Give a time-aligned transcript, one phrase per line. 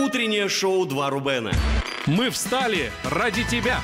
[0.00, 1.52] Утреннее шоу «Два Рубена».
[2.06, 3.80] Мы встали ради тебя.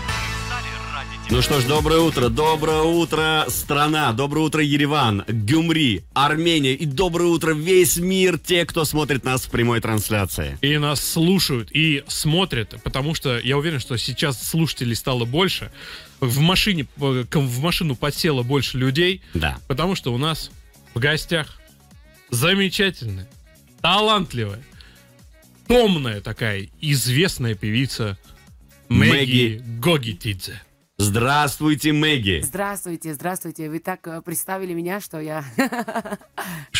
[1.28, 7.26] Ну что ж, доброе утро, доброе утро, страна, доброе утро, Ереван, Гюмри, Армения и доброе
[7.26, 10.56] утро весь мир, те, кто смотрит нас в прямой трансляции.
[10.62, 15.70] И нас слушают, и смотрят, потому что я уверен, что сейчас слушателей стало больше.
[16.20, 19.58] В машине, э, в машину подсело больше людей, Да.
[19.68, 20.50] потому что у нас
[20.94, 21.58] в гостях
[22.30, 23.28] замечательная,
[23.82, 24.62] талантливая,
[25.66, 28.18] томная такая известная певица
[28.88, 30.62] Мэгги Гогитидзе.
[30.98, 32.40] Здравствуйте, Мэгги.
[32.42, 33.68] Здравствуйте, здравствуйте.
[33.68, 35.44] Вы так э, представили меня, что я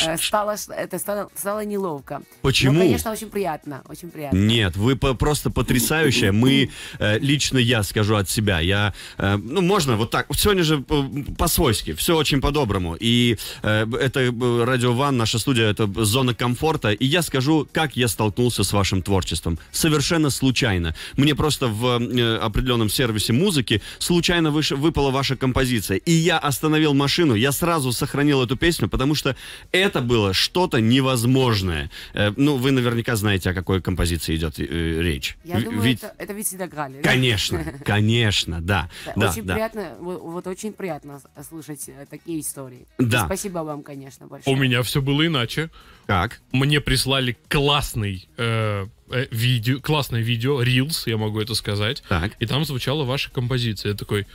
[0.07, 2.23] э, стало, ш- это стало, стало неловко.
[2.41, 2.73] Почему?
[2.73, 4.39] Ну, конечно, очень приятно, очень приятно.
[4.39, 6.33] Нет, вы по- просто потрясающая.
[6.33, 10.79] Мы, э, лично я скажу от себя, я, э, ну, можно вот так, сегодня же
[10.81, 12.97] по-свойски, все очень по-доброму.
[12.99, 14.33] И это
[14.65, 16.91] Радио Ван, наша студия, это зона комфорта.
[16.93, 19.59] И я скажу, как я столкнулся с вашим творчеством.
[19.73, 20.95] Совершенно случайно.
[21.19, 21.97] Мне просто в
[22.43, 25.97] определенном сервисе музыки случайно выш- выпала ваша композиция.
[25.99, 29.37] И я остановил машину, я сразу сохранил эту песню, потому что
[29.73, 31.91] это было что-то невозможное.
[32.15, 34.65] Э, ну, вы наверняка знаете, о какой композиции идет э,
[35.03, 35.37] речь.
[35.45, 37.01] Я В- думаю, ведь- это, это ведь всегда играли.
[37.03, 37.11] да?
[37.11, 38.89] Конечно, конечно, да.
[39.07, 39.55] Да, да, очень да.
[39.55, 42.87] приятно, вот, вот очень приятно слышать э, такие истории.
[42.99, 43.27] Да.
[43.27, 44.57] Спасибо вам, конечно, большое.
[44.57, 45.71] У меня все было иначе.
[46.07, 46.41] Как?
[46.53, 52.03] Мне прислали классный э, э, видео, классное видео, Reels, я могу это сказать.
[52.09, 52.33] Так.
[52.41, 53.93] И там звучала ваша композиция.
[53.93, 54.27] Я такой,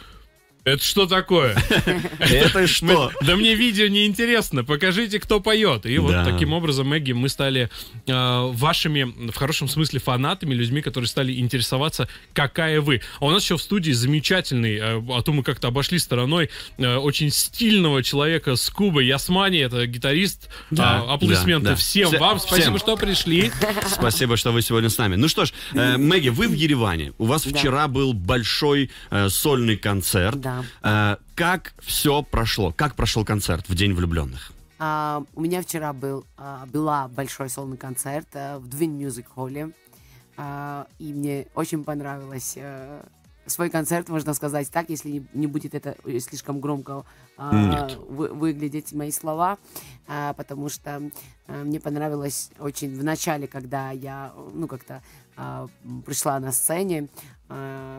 [0.64, 1.56] это что такое?
[2.20, 3.12] Это что?
[3.22, 5.86] Да мне видео не интересно, покажите, кто поет.
[5.88, 7.70] И вот таким образом, Мэгги, мы стали
[8.06, 13.02] э, вашими, в хорошем смысле, фанатами, людьми, которые стали интересоваться, какая вы.
[13.20, 16.96] А у нас еще в студии замечательный, э, а то мы как-то обошли стороной, э,
[16.96, 20.50] очень стильного человека с Кубы, Ясмани, это гитарист.
[20.70, 23.52] Да, А, аплодисменты всем Все- вам, спасибо, что пришли.
[23.88, 25.16] Спасибо, что вы сегодня с нами.
[25.16, 27.14] Ну что ж, Мэгги, вы в Ереване.
[27.18, 28.92] У вас вчера был большой
[29.30, 30.38] сольный концерт.
[30.82, 31.14] Да.
[31.14, 32.72] Э, как все прошло?
[32.72, 34.52] Как прошел концерт в День влюбленных?
[34.80, 39.72] А, у меня вчера был, а, была большой сольный концерт а, в Двин Мюзик Холле.
[40.38, 43.04] А, и мне очень понравилось э,
[43.46, 47.06] свой концерт, можно сказать так, если не, не будет это э, слишком громко
[47.38, 49.58] а, вы- выглядеть мои слова,
[50.08, 51.12] а, потому что
[51.48, 55.02] э, мне понравилось очень в начале, когда я, ну, как-то
[55.36, 55.68] а,
[56.06, 57.08] пришла на сцене,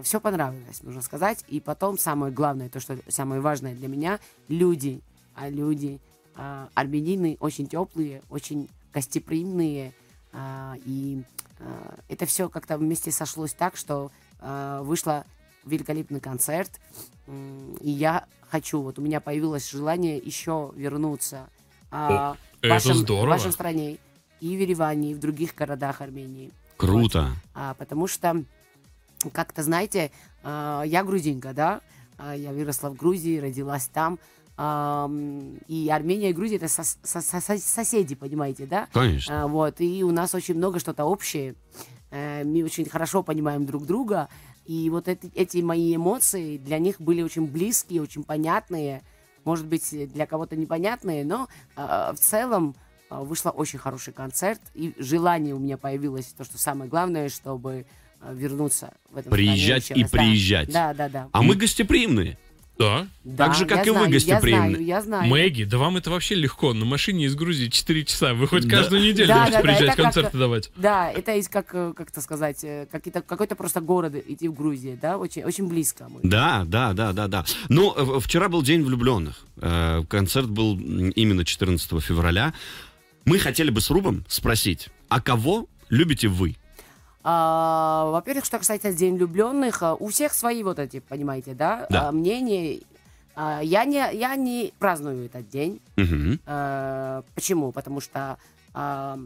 [0.03, 1.45] все понравилось, можно сказать.
[1.49, 4.19] И потом самое главное, то, что самое важное для меня,
[4.49, 5.03] люди,
[5.35, 6.01] а люди,
[6.35, 9.93] а, армянины очень теплые, очень гостеприимные,
[10.33, 11.23] а, и
[11.61, 15.25] а, это все как-то вместе сошлось так, что а, вышло
[15.65, 16.81] великолепный концерт,
[17.81, 21.49] и я хочу, вот у меня появилось желание еще вернуться
[21.91, 23.27] а, О, в, вашем, здорово.
[23.27, 23.99] в вашей стране,
[24.41, 26.51] и в Ереване, и в других городах Армении.
[26.77, 27.31] Круто.
[27.55, 28.43] А, потому что,
[29.31, 30.11] как-то, знаете,
[30.43, 31.81] а, я грузинка, да,
[32.19, 34.19] А, я выросла в Грузии, родилась там,
[34.57, 38.87] Ам, и Армения и Грузия это сос- сос- сос- соседи, понимаете, да?
[38.93, 39.45] Конечно.
[39.45, 41.55] А, вот, и у нас очень много что-то общее,
[42.15, 44.29] Э, мы очень хорошо понимаем друг друга,
[44.67, 49.03] и вот эти, эти мои эмоции для них были очень близкие, очень понятные,
[49.45, 52.75] может быть, для кого-то непонятные, но в целом
[53.09, 57.87] вышла очень хороший концерт, и желание у меня появилось, то, что самое главное, чтобы
[58.33, 60.03] вернуться в этом Приезжать и.
[60.03, 60.09] Да.
[60.09, 60.71] приезжать.
[60.73, 61.29] Да, да, да.
[61.33, 62.39] А мы гостеприимные.
[62.79, 63.07] Да.
[63.23, 64.65] Да, так же, как я и вы знаю, гостеприимны.
[64.65, 65.31] Я знаю, я знаю.
[65.31, 66.73] Мэгги, да вам это вообще легко.
[66.73, 68.33] На машине из Грузии 4 часа.
[68.35, 68.79] Вы хоть Да.
[68.79, 70.71] каждую неделю Да, можете да, да, приезжать как- концерты давать.
[70.77, 74.99] Да, это есть как, э, как это сказать, э, какой-то просто город идти в Грузии,
[75.01, 76.09] да, очень, очень близко.
[76.09, 76.21] мы.
[76.23, 77.45] Да, да, да, да, да.
[77.69, 79.37] Ну, э, вчера был День влюбленных.
[79.61, 82.55] Э, Концерт был именно 14 февраля.
[83.27, 86.57] Мы хотели бы с Рубом спросить, а кого любите вы?
[87.25, 92.09] А, во-первых, что касается День влюбленных, а, у всех свои вот эти, понимаете, да, Да.
[92.09, 92.81] а, мнения.
[93.35, 95.81] А, я, не, я не праздную этот день.
[95.97, 96.41] Мгм.
[96.47, 97.73] А, почему?
[97.73, 98.37] Потому что,
[98.75, 99.19] а,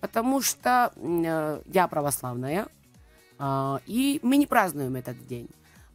[0.00, 2.66] потому что э, я православная,
[3.38, 5.48] а, и мы не празднуем этот день.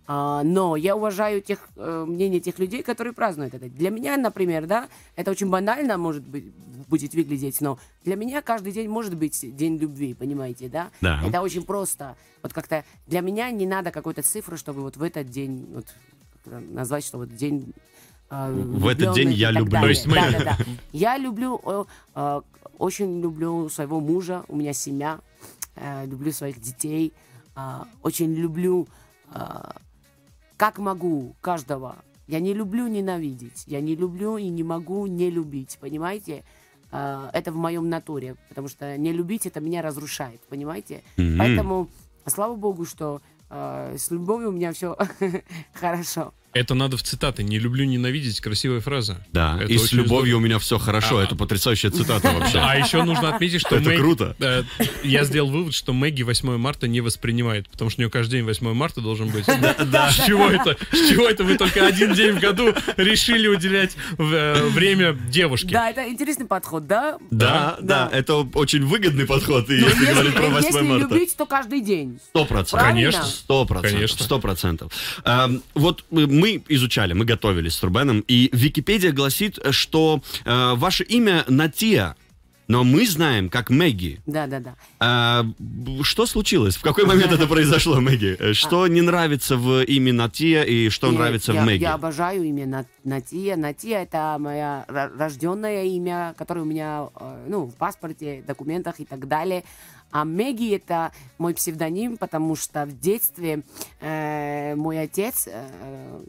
[0.07, 3.67] А, но я уважаю тех, э, мнение тех людей, которые празднуют это.
[3.69, 6.45] Для меня, например, да, это очень банально, может быть,
[6.87, 10.89] будет выглядеть, но для меня каждый день может быть день любви, понимаете, да?
[11.01, 11.21] Да.
[11.25, 12.15] Это очень просто.
[12.43, 15.87] Вот как-то для меня не надо какой-то цифры, чтобы вот в этот день вот,
[16.45, 17.73] назвать, что вот день
[18.29, 19.71] а, В этот день я люблю.
[19.71, 19.87] далее.
[19.87, 20.57] То есть мы- Да, да, да.
[20.91, 21.85] Я люблю, э,
[22.15, 22.41] э,
[22.79, 25.19] очень люблю своего мужа, у меня семья,
[25.75, 27.13] э, люблю своих детей,
[27.55, 27.59] э,
[28.01, 28.87] очень люблю,
[29.31, 29.39] э,
[30.57, 31.97] как могу, каждого.
[32.27, 36.43] Я не люблю ненавидеть, я не люблю и не могу не любить, понимаете?
[36.91, 41.03] а, это в моем натуре, потому что не любить это меня разрушает, понимаете?
[41.17, 41.37] Мгм.
[41.37, 41.89] Поэтому,
[42.25, 44.97] слава богу, что а, с любовью у меня все
[45.73, 46.33] хорошо.
[46.55, 47.43] Это надо в цитаты.
[47.43, 48.39] Не люблю ненавидеть.
[48.39, 49.17] Красивая фраза.
[49.33, 51.17] Да, Это и с любовью у меня все хорошо.
[51.17, 51.23] А.
[51.25, 52.59] Это потрясающая цитата вообще.
[52.59, 54.35] А еще нужно отметить, что Это Мэг- круто.
[54.39, 54.63] э,
[55.03, 58.45] я сделал вывод, что Мэгги 8 марта не воспринимает, потому что у нее каждый день
[58.45, 59.45] 8 марта должен быть.
[59.45, 60.09] Да.
[60.11, 60.77] С чего это?
[60.93, 65.69] С чего это вы только один день в году решили уделять э, время девушке?
[65.73, 67.17] Да, это интересный подход, да?
[67.31, 68.17] Да, да, Да.
[68.17, 71.13] это очень выгодный подход, Но если говорить про 8 если марта.
[71.13, 72.17] любить, то каждый день.
[72.29, 72.87] Сто процентов.
[72.87, 73.23] Конечно.
[73.25, 73.91] Сто процентов.
[73.99, 74.23] Конечно.
[74.23, 74.93] Сто процентов.
[75.25, 76.15] Эм, Вот э,
[76.45, 82.15] мы изучали, мы готовились с Рубеном, и Википедия гласит, что э, ваше имя Натия,
[82.67, 84.19] но мы знаем как Мэгги.
[84.27, 84.75] Да, да, да.
[84.99, 85.45] А,
[86.03, 86.75] что случилось?
[86.77, 88.35] В какой момент это произошло, Мэгги?
[88.39, 91.81] Э, Что не нравится в имя Натия и что нравится я, в Мэгги?
[91.81, 93.55] Я обожаю имя На- Натия.
[93.55, 94.85] Натия это мое
[95.17, 99.63] рожденное имя, которое у меня э, ну, в паспорте, документах и так далее.
[100.11, 103.63] А Мэгги это мой псевдоним, потому что в детстве
[103.99, 106.19] э, мой отец, э,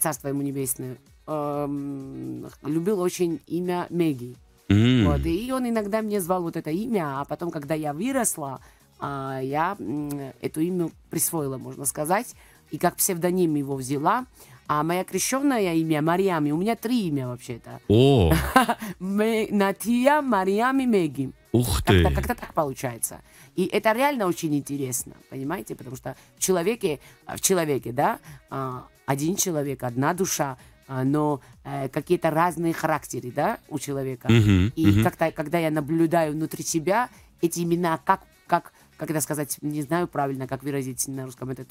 [0.00, 0.96] царство ему небесное,
[1.26, 4.36] эм, любил очень имя Мэгги.
[4.68, 5.06] М.
[5.06, 8.60] Вот, и он иногда мне звал вот это имя, а потом, когда я выросла,
[8.98, 12.34] а, я м, эту имя присвоила, можно сказать,
[12.70, 14.26] и как псевдоним его взяла.
[14.66, 17.80] А моя крещенное имя Мариами, у меня три имя вообще-то.
[17.88, 18.32] О,
[18.98, 21.32] Натия, Мариами, Мэгги.
[21.54, 22.02] Ух ты.
[22.02, 23.20] Как-то, как-то так получается.
[23.56, 25.74] И это реально очень интересно, понимаете?
[25.74, 28.18] Потому что в человеке, в человеке, да,
[28.50, 30.56] а, один человек, одна душа,
[30.88, 34.28] а, но э, какие-то разные характеры, да, у человека.
[34.30, 35.02] Мгм, И мгм.
[35.04, 37.08] как-то, когда я наблюдаю внутри себя
[37.40, 41.68] эти имена, как, как, как это сказать, не знаю правильно, как выразить на русском этот,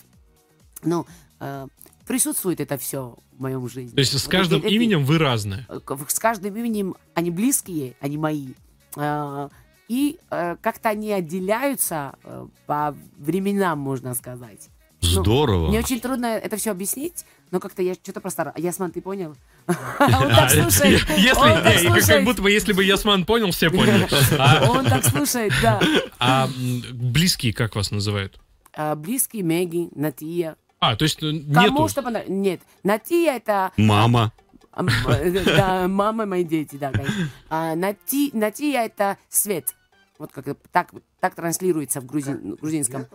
[0.83, 1.05] ну,
[1.39, 1.67] э,
[2.07, 3.95] присутствует это все в моем жизни.
[3.95, 5.65] То есть с Вот каждым эти- именем вы разные.
[5.69, 8.53] э, с каждым именем они близкие, они мои.
[8.95, 9.49] Э,
[9.87, 14.69] И э, как-то они отделяются э, по временам, можно сказать.
[15.01, 15.67] Ну, Здорово.
[15.67, 18.53] Мне очень трудно это все объяснить, но как-то я что-то просто...
[18.55, 19.35] Ясман, ты понял?
[19.67, 21.01] Он так слушает.
[21.17, 24.07] Если, как будто бы, если бы Ясман понял, все поняли.
[24.39, 25.81] А, Он так слушает, да.
[26.19, 26.49] а,
[26.93, 28.39] близкие как вас называют?
[28.75, 30.55] А, Близкий Мэгги, Натия.
[30.79, 31.89] А, то есть э, Кому нету.
[31.89, 32.29] что понравилось?
[32.33, 32.61] Нет.
[32.83, 33.71] Натия это...
[33.77, 34.33] Мама.
[34.75, 37.29] Э, Да, мама, мои дети, да, конечно.
[37.49, 39.75] А Нати- Натия это свет.
[40.19, 43.07] Вот как так, так транслируется в грузин- грузинском.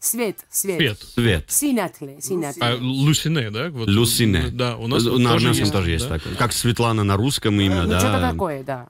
[0.00, 0.78] Свет, свет.
[0.78, 0.98] Свет.
[1.00, 1.44] Свет.
[1.48, 2.62] Синатле, синатле.
[2.62, 3.68] А, Лусине, да?
[3.70, 4.48] Вот, Люсине.
[4.48, 6.18] Да, у нас на тоже армянском есть, тоже есть да?
[6.18, 6.34] такое.
[6.36, 7.98] Как Светлана на русском имя, Ну, да.
[7.98, 8.88] что-то такое, да.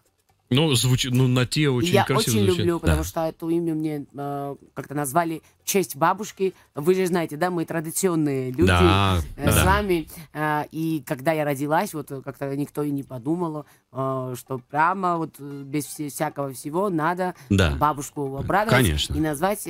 [0.50, 2.58] Ну, звучит, ну, на те очень я красиво очень звучит.
[2.58, 3.04] люблю, потому Да.
[3.04, 6.54] что это имя мне э, как-то назвали в честь бабушки.
[6.74, 9.52] Вы же знаете, да, мы традиционные люди Да, э, да.
[9.52, 10.08] с вами.
[10.32, 15.18] Э, и когда я родилась, вот э, как-то никто и не подумал, э, что прямо
[15.18, 17.76] вот э, без всякого всего надо Да.
[17.76, 19.14] бабушку обрадовать Конечно.
[19.14, 19.68] и назвать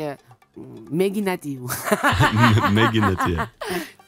[0.91, 1.71] Меги Нативу.
[2.71, 3.51] Мэгги Натия.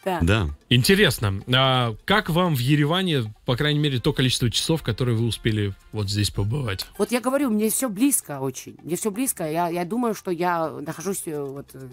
[0.03, 0.19] Да.
[0.23, 0.47] Да.
[0.71, 5.75] Интересно, а как вам в Ереване, по крайней мере, то количество часов, которые вы успели
[5.93, 6.87] вот здесь побывать?
[6.97, 8.77] Вот я говорю, мне все близко очень.
[8.83, 9.45] Мне все близко.
[9.51, 11.87] Я, я думаю, что я нахожусь, э, вот, э,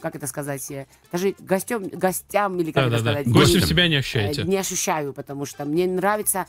[0.00, 3.20] как это сказать, э, даже гостем, гостям или как это Да-да-да.
[3.20, 4.44] сказать, Гостем не- себя не ощущаете.
[4.44, 6.46] Не ощущаю, потому что мне нравится.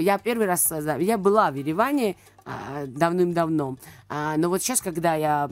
[0.00, 3.76] Я первый раз, я была в Ереване а, давным-давно,
[4.08, 5.48] А, но вот сейчас, когда я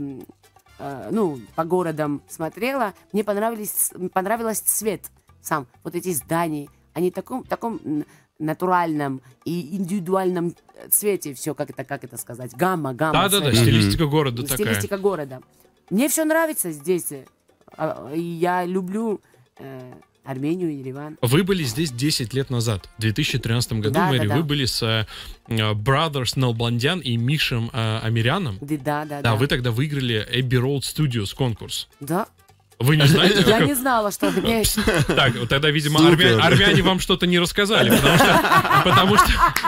[1.11, 5.11] ну, по городам смотрела, мне понравились, понравилось цвет
[5.43, 7.81] сам, вот эти здания, они в таком, таком
[8.39, 13.29] натуральном и индивидуальном э, цвете все, как это, как это сказать, гамма, гамма.
[13.29, 14.57] Да-да-да, стилистика города такая.
[14.57, 15.41] Стилистика города.
[15.91, 17.13] Мне все нравится здесь.
[17.13, 17.25] э,
[17.77, 19.21] а, Я люблю
[19.59, 19.93] э,
[20.31, 21.19] Армению, Ереван.
[21.23, 24.23] Вы были здесь 10 лет назад, в 2013 году, Да, Мэри.
[24.23, 24.37] да, да.
[24.37, 25.07] Вы были с э,
[25.49, 28.59] Brothers Налбандян и Мишем э, Амиряном.
[28.61, 29.23] Да, да, да.
[29.23, 31.89] Да, вы тогда выиграли Abbey Road Studios конкурс.
[31.99, 32.29] Да.
[32.81, 33.45] Вы не знаете?
[33.47, 34.79] Я не знала, что есть...
[35.07, 38.41] Так, вот тогда, видимо, армя- армяне вам что-то не рассказали, потому что,
[38.85, 39.27] потому что,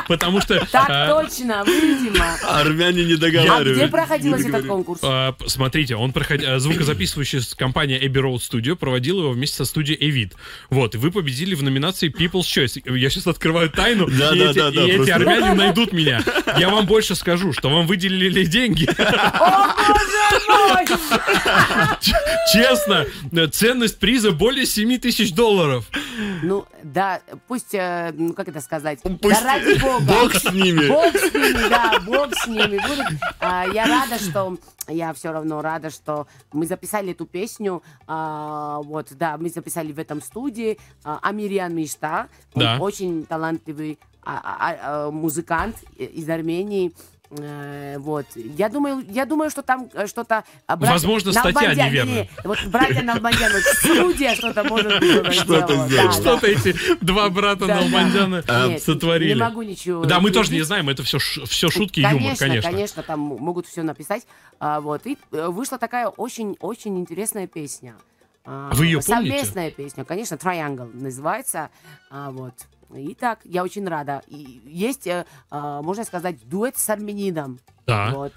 [0.09, 2.25] потому что, Так э, точно, видимо.
[2.49, 3.77] Армяне не А договаривают.
[3.77, 5.01] где проходился этот конкурс?
[5.01, 9.99] п- смотрите, он проходил, э, звукозаписывающая компания Abbey Road Studio проводила его вместе со студией
[10.09, 10.33] Эвид.
[10.71, 12.81] Вот, и вы победили в номинации People's Choice.
[12.99, 16.23] Я сейчас открываю тайну, Да, и, да, эти, да, да, и эти армяне найдут меня.
[16.59, 18.89] Я вам больше скажу, что вам выделили деньги.
[18.89, 20.87] О, боже мой!
[22.53, 25.89] Честно, приза, э, ценность приза более 7 тысяч долларов.
[26.43, 30.05] Ну, да, пусть, э, ну, как это сказать, Пусть- да ради бога.
[30.05, 30.89] Бог с ними.
[30.89, 32.79] Бог с ними, да, Бог с ними.
[32.87, 33.07] Будут.
[33.41, 34.57] А, я рада, что
[34.89, 37.83] я все равно рада, что мы записали эту песню.
[38.07, 40.79] а, вот, да, мы записали в этом студии.
[41.05, 42.79] А, Амирьян Мишта, Да.
[42.79, 46.93] очень талантливый а, а, а, музыкант из Армении.
[47.39, 48.27] Э, Вот.
[48.35, 50.45] Я думаю, я думаю, что там э, что-то...
[50.67, 52.29] а, братья Возможно, статья неверная.
[52.45, 55.89] Вот братья Налбандян, вот студия что-то может быть Что-то.
[55.91, 57.67] Да, Что-то эти два брата.
[57.67, 58.43] Налбандяна
[58.79, 59.35] сотворили.
[59.35, 60.05] Не могу ничего.
[60.05, 62.71] Да, мы тоже не знаем, это все, все шутки, конечно, юмор, конечно.
[62.71, 64.27] конечно, там могут все написать.
[64.61, 65.07] А, вот.
[65.07, 67.95] И э, вышла такая очень-очень интересная песня.
[68.45, 69.31] А, Вы её помните?
[69.31, 71.71] Совместная песня, конечно, Triangle называется.
[72.11, 72.55] А, вот.
[72.95, 74.23] И так, я очень рада.
[74.29, 77.59] И есть, э, а, можно сказать, дуэт с армянином.
[77.87, 78.11] Да.
[78.11, 78.33] Вот.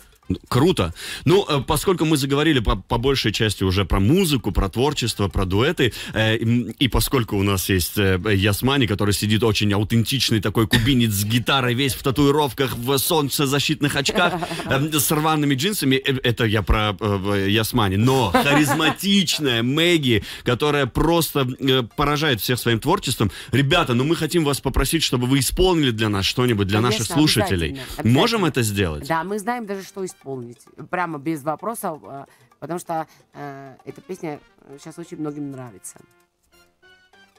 [0.47, 0.93] Круто.
[1.25, 5.45] Ну, э, поскольку мы заговорили по, по большей части уже про музыку, про творчество, про
[5.45, 11.11] дуэты, э, и поскольку у нас есть э, Ясмани, который сидит очень аутентичный такой кубинец
[11.11, 14.33] с гитарой, весь в татуировках, в солнцезащитных очках,
[14.65, 21.47] э, с рваными джинсами, э, это я про э, Ясмани, но харизматичная Мэгги, которая просто
[21.59, 23.31] э, поражает всех своим творчеством.
[23.51, 27.15] Ребята, ну мы хотим вас попросить, чтобы вы исполнили для нас что-нибудь, для наших Конечно,
[27.15, 27.69] слушателей.
[27.69, 28.47] обязательно, Можем обязательно.
[28.47, 29.07] это сделать?
[29.07, 30.65] Да, мы знаем даже, что исполнить.
[30.89, 32.25] Прямо без вопросов, э,
[32.59, 34.39] потому что э, эта песня
[34.79, 35.99] сейчас очень многим нравится.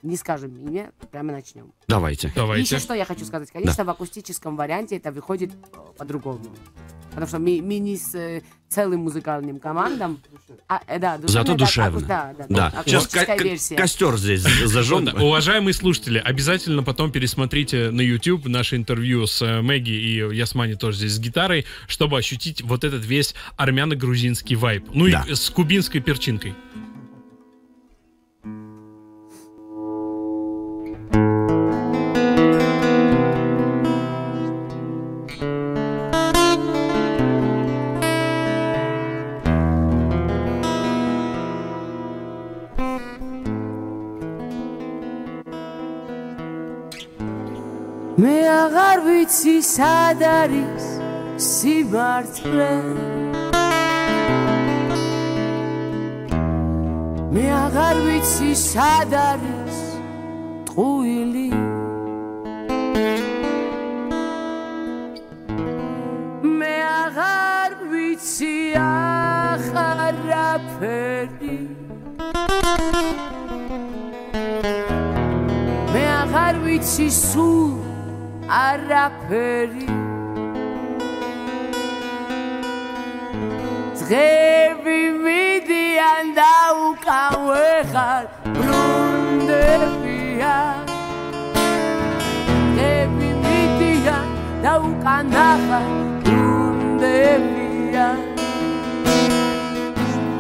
[0.03, 1.73] Не скажем имя, прямо начнем.
[1.89, 2.31] Давайте.
[2.35, 2.75] Давайте.
[2.77, 3.51] еще что я хочу сказать.
[3.51, 6.45] Конечно, в акустическом варианте это выходит э, по-другому.
[7.11, 10.21] Потому что мы, мы не с э, целым музыкальным командом.
[10.69, 11.99] А, э, да, душевно Зато душевно.
[11.99, 13.77] аку- Да, да, Да, сейчас акустическая версия.
[13.77, 15.07] костер здесь зажжем.
[15.07, 20.99] Вот, уважаемые слушатели, обязательно потом пересмотрите на YouTube наше интервью с Мэгги и Ясмани тоже
[20.99, 24.85] здесь с гитарой, чтобы ощутить вот этот весь армяно-грузинский вайб.
[24.93, 25.25] Ну Да.
[25.27, 26.55] и с кубинской перчинкой.
[48.67, 50.85] აღარ ვიცი სად არის
[51.49, 52.75] სიმართლე.
[57.35, 59.77] მე აღარ ვიცი სად არის
[60.67, 61.51] ტყუილი.
[66.59, 69.99] მე აღარ ვიცი აღარაფერი
[75.95, 77.86] მე აღარ ვიცი სულ
[78.49, 79.87] არაფერი.
[84.07, 86.51] ძღები მიდიან და
[86.87, 88.25] უკან ვეღარ
[88.59, 90.53] ბრუნდებია
[92.77, 94.29] ძღები მიდიან
[94.63, 95.89] და უკან აღარ
[96.29, 98.09] ბრუნდებია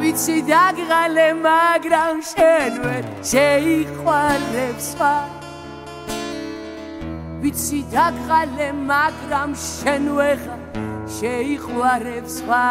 [0.02, 5.35] ვიცი დაგღალე მაგრამ შენ ვერ შეიყვარებს სხვა
[7.46, 10.62] ვიცი დაგღალე მაგრამ შენ ვეღარ
[11.16, 12.62] შეიყვარებს სხვა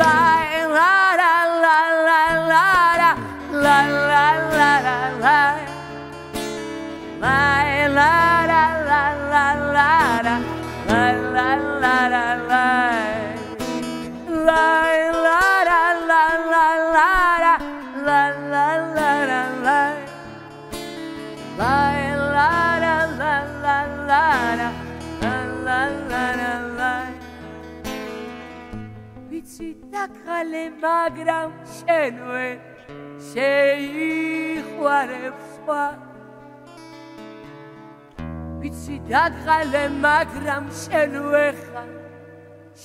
[0.00, 2.60] ლაი ლა ლა ლა ლა ლა
[2.90, 3.08] ლა
[3.64, 3.78] ლა
[4.12, 5.38] ლა ლა ლა ლა
[7.22, 8.12] ლაი ლა
[8.50, 9.88] ლა ლა ლა ლა
[10.18, 10.36] ლა
[10.92, 12.64] ლა ლა ლა ლა ლა
[14.48, 17.54] Lai la la la la la la
[18.06, 18.68] la la
[19.00, 19.80] la la la
[21.58, 22.07] Lai la la la
[24.08, 24.68] ლანა
[25.64, 26.92] ლანა
[29.30, 32.48] ვიცი დაკალე მაგრამ შენვე
[33.28, 35.84] შეიხوارებ სხვა
[38.64, 41.94] ვიცი დაკალე მაგრამ შენვე ხარ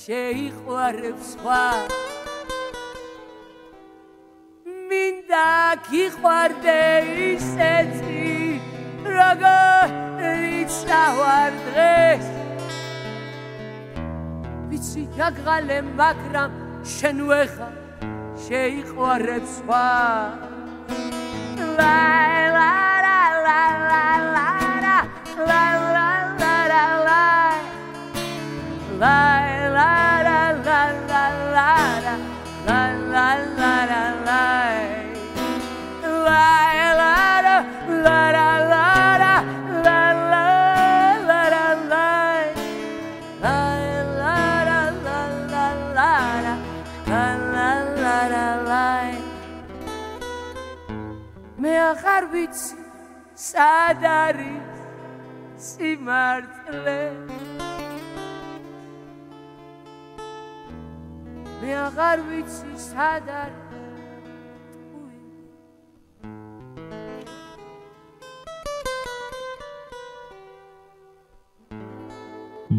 [0.04, 1.64] შეიხوارებ სხვა
[4.92, 5.50] მინდა
[5.90, 6.80] გიყვარდე
[7.32, 7.94] ისეც
[9.18, 10.03] როგორ
[10.82, 12.26] წავარ დღეს
[14.70, 16.50] ვიცი გაგღალე მაგრამ
[16.94, 17.68] შენ ვეხა
[18.46, 19.84] შეიყვარებ სხვა
[21.78, 24.02] ლაი ლარა ლარა
[24.34, 24.98] ლარა
[25.48, 26.10] ლარა
[26.42, 27.22] ლარა
[29.02, 29.43] ლაი
[53.53, 54.79] სად არის
[55.69, 56.99] სიმართლე
[61.61, 63.69] მე აღარ ვიცი სად არის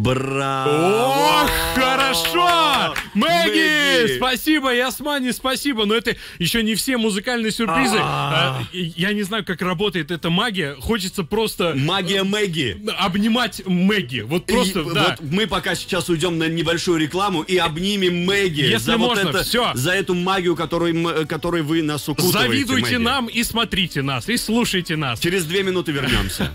[0.02, 1.63] Браво!
[1.75, 2.94] Хорошо!
[3.13, 4.17] Мэгги!
[4.17, 5.86] Спасибо, Ясмани, спасибо.
[5.86, 7.98] Но это еще не все музыкальные сюрпризы.
[7.98, 10.75] Э, Я не знаю, как работает эта магия.
[10.79, 12.77] Хочется просто Магия Мэгги.
[12.98, 14.22] обнимать Мэгги.
[14.22, 15.17] Вот просто, да.
[15.20, 19.72] Вот мы пока сейчас уйдем на небольшую рекламу и обнимем Мэгги Если можно, всё.
[19.74, 20.94] за эту магию, которой,
[21.62, 22.39] вы нас укутываете.
[22.48, 25.20] Завидуйте нам и смотрите нас, и слушайте нас.
[25.20, 26.51] Через две минуты вернемся.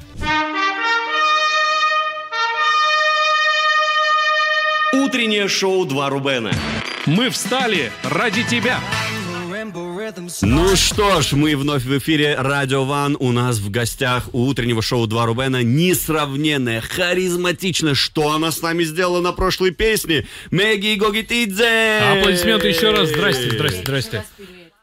[4.92, 6.50] Утреннее шоу «Два Рубена».
[7.06, 8.80] Мы встали ради тебя.
[10.42, 13.16] Ну что ж, мы вновь в эфире Радио Ван.
[13.20, 17.94] У нас в гостях у утреннего шоу «Два Рубена» несравненная, харизматичная.
[17.94, 20.26] Что она с нами сделала на прошлой песне?
[20.50, 22.00] Мэгги Гогитидзе!
[22.18, 23.10] Аплодисменты еще раз.
[23.10, 24.24] Здрасте, здрасте, здрасте.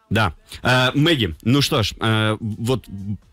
[0.09, 0.33] Да.
[0.63, 2.85] Э, Мэгги, ну что ж, э, вот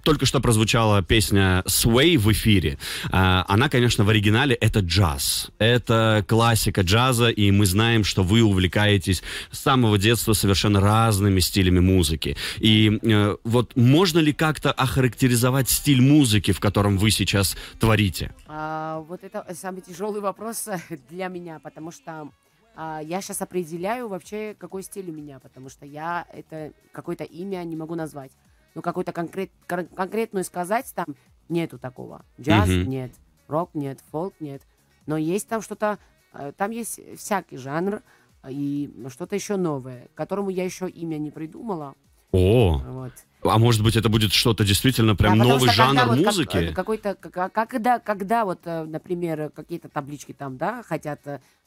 [0.02, 2.78] только что прозвучала песня Sway в эфире.
[3.12, 5.50] Э, она, конечно, в оригинале это джаз.
[5.58, 11.80] Это классика джаза, и мы знаем, что вы увлекаетесь с самого детства совершенно разными стилями
[11.80, 12.36] музыки.
[12.58, 18.34] И э, вот можно ли как-то охарактеризовать стиль музыки, в котором вы сейчас творите?
[18.46, 20.68] А, вот это самый тяжелый вопрос
[21.10, 22.28] для меня, потому что
[22.76, 27.76] я сейчас определяю вообще, какой стиль у меня, потому что я это какое-то имя не
[27.76, 28.32] могу назвать.
[28.74, 31.06] Ну, какую-то конкрет, кон- конкретную сказать там
[31.48, 32.24] нету такого.
[32.40, 32.88] Джаз Мгм.
[32.88, 33.12] нет,
[33.46, 34.62] рок нет, фолк нет.
[35.06, 35.98] Но есть там что-то,
[36.32, 38.02] э, там есть всякий жанр
[38.48, 41.94] и что-то еще новое, которому я еще имя не придумала.
[42.32, 43.12] О, Вот.
[43.42, 46.26] а может быть это будет что-то действительно прям Да, новый что когда жанр вот как-
[46.26, 46.56] музыки?
[46.56, 51.20] э, какой-то, как- как- когда, когда вот, э, например, какие-то таблички там, да, хотят,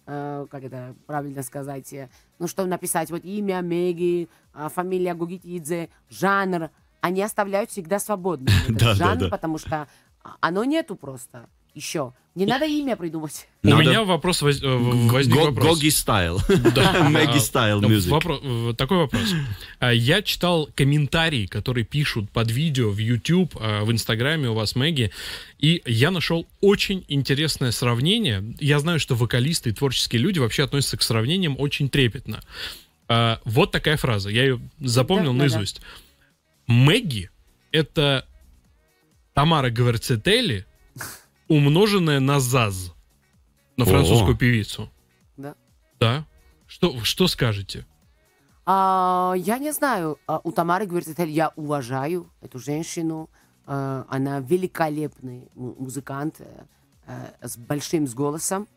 [0.08, 2.10] э, как это правильно сказать, э,
[2.40, 6.70] ну, что написать, вот имя Меги, а, фамилия Гугитидзе, жанр,
[7.02, 9.88] они оставляют всегда свободным этот жанр, потому что
[10.24, 11.48] а, оно нету просто
[11.78, 12.14] еще.
[12.36, 13.48] Не надо имя придумать.
[13.64, 15.78] У Надо- меня вопрос воз- э, возник Го- вопрос.
[15.80, 16.40] Гоги стайл.
[16.76, 17.04] Да.
[17.10, 18.14] Мэгги А, стайл да, мюзик.
[18.14, 19.34] э, Такой вопрос.
[19.80, 24.76] А, Я читал комментарии, которые пишут под видео в YouTube, а, в Инстаграме у вас,
[24.76, 25.10] Мэгги,
[25.58, 28.44] и я нашел очень интересное сравнение.
[28.60, 32.42] Я знаю, что вокалисты и творческие люди вообще относятся к сравнениям очень трепетно.
[33.46, 35.56] Вот такая фраза, я ее запомнил Да, да, да.
[35.56, 35.82] наизусть.
[36.68, 37.32] Мэгги—
[37.72, 38.28] это
[39.34, 40.67] Тамара Гварцетели,
[41.48, 42.94] умноженная на Заз,
[43.78, 44.90] на французскую певицу.
[45.38, 45.56] Да.
[46.00, 46.26] Да.
[46.68, 47.86] Что, что скажете?
[48.66, 50.18] А, я не знаю.
[50.28, 53.30] А, У Тамары Гвертетель я уважаю эту женщину.
[53.66, 56.66] А, Она великолепный му- музыкант э,
[57.08, 58.68] э, с большим с голосом.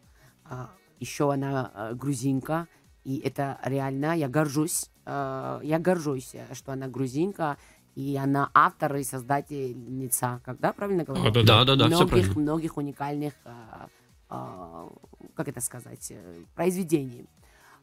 [0.45, 2.69] А, Еще она э, грузинка.
[3.05, 4.91] И это реально, я горжусь.
[5.07, 7.57] Я горжусь, что она грузинка.
[7.97, 10.41] И она автор и создательница.
[10.45, 11.29] Когда правильно говорю?
[11.29, 12.41] А, да, Да, да, да, все многих, правильно.
[12.41, 13.89] многих уникальных, а,
[14.29, 14.89] а,
[15.35, 17.29] как это сказать, э, произведений.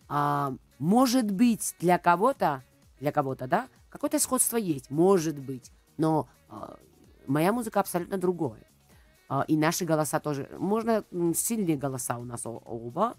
[0.07, 2.63] А, может быть, для кого-то,
[2.99, 6.77] для кого-то, да, какое-то сходство есть, может быть, но а,
[7.27, 8.63] моя музыка абсолютно другое.
[9.29, 10.49] А, и наши голоса тоже.
[10.57, 11.03] Можно
[11.35, 13.15] сильные голоса у нас оба.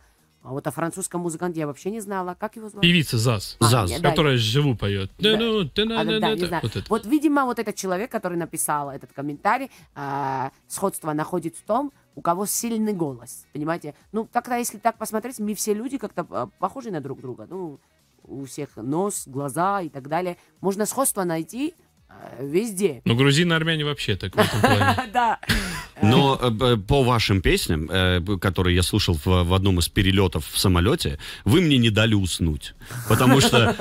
[0.48, 2.34] А вот о французском музыканте я вообще не знала.
[2.34, 2.80] Как его звать?
[2.80, 3.90] Певица Заз, А, Заз.
[3.90, 5.11] я- да, которая живу поет.
[5.18, 5.32] Да.
[5.32, 6.62] Да-ну, А, да, да, не знаю.
[6.62, 6.87] Вот это.
[6.88, 12.22] Вот, видимо, вот этот человек, который написал этот комментарий, а, сходство находит в том, у
[12.22, 13.94] кого сильный голос, понимаете?
[14.12, 17.46] Ну, тогда, если так посмотреть, мы все люди как-то а, похожи на друг друга.
[17.50, 17.78] Ну,
[18.22, 20.38] у всех нос, глаза и так далее.
[20.62, 21.74] Можно сходство найти
[22.40, 23.03] везде.
[23.05, 24.97] Ну, грузины, армяне вообще так в этом плане.
[25.12, 25.38] Да.
[26.01, 30.59] Но э, б- по вашим песням, э, которые я слушал в, одном из перелетов в
[30.59, 32.75] самолете, вы мне не дали уснуть.
[33.09, 33.75] Потому что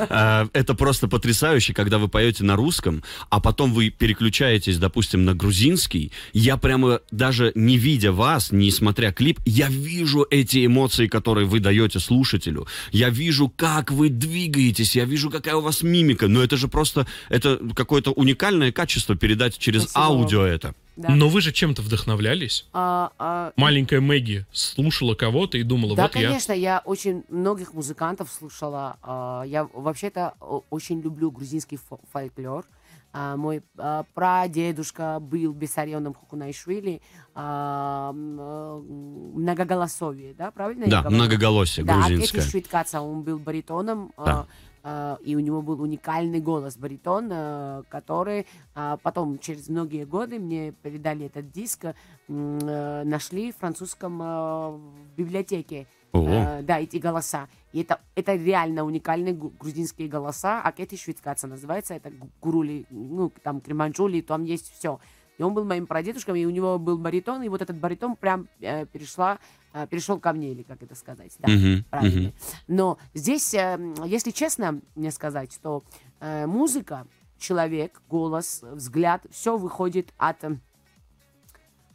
[0.54, 5.36] э, это просто потрясающе, когда вы поете на русском, а потом вы переключаетесь, допустим, на
[5.36, 6.12] грузинский.
[6.34, 11.60] Я прямо даже не видя вас, не смотря клип, я вижу эти эмоции, которые вы
[11.60, 12.68] даете слушателю.
[12.92, 16.28] Я вижу, как вы двигаетесь, я вижу, какая у вас мимика.
[16.28, 20.06] Но это же просто, это какое-то уникальное качество передать через Спасибо.
[20.06, 20.73] аудио это.
[20.97, 21.10] Да.
[21.10, 22.65] Но вы же чем-то вдохновлялись.
[22.73, 26.27] А, а, Маленькая Мэгги слушала кого-то и думала, Да, вот я.
[26.27, 28.97] конечно, я очень многих музыкантов слушала.
[29.03, 30.34] А, Я вообще-то
[30.71, 32.65] очень люблю грузинский фо- фольклор.
[33.13, 36.99] А, Мой а, прадедушка был Бессарионом Хукунайшвили.
[37.36, 38.12] э,
[39.36, 42.41] Многоголосовие, да, правильно Да, многоголосие Да, грузинское.
[42.41, 44.12] Швидкаца, он был баритоном.
[44.17, 44.47] Да.
[44.89, 50.39] А, и у него был уникальный голос, баритон, э, который э, потом, через многие годы,
[50.39, 51.88] мне передали этот диск,
[52.30, 54.82] нашли в французском
[55.17, 55.88] библиотеке.
[56.13, 57.50] Э, да, эти голоса.
[57.73, 60.62] И это, это реально уникальные грузинские голоса.
[60.63, 61.93] А это швейцарца называется.
[61.93, 65.00] Это гу- гурули, ну, там, креманджули, там есть все.
[65.38, 68.47] И он был моим прадедушком, и у него был баритон, и вот этот баритон прям
[68.60, 69.38] э, перешла,
[69.73, 71.36] э, перешел ко мне, или как это сказать.
[71.39, 72.21] Да, Мгм, правильно.
[72.30, 72.34] мгм.
[72.67, 75.84] Но здесь, э, если честно мне сказать, что
[76.19, 77.06] э, музыка,
[77.38, 80.58] человек, голос, взгляд, все выходит от, э,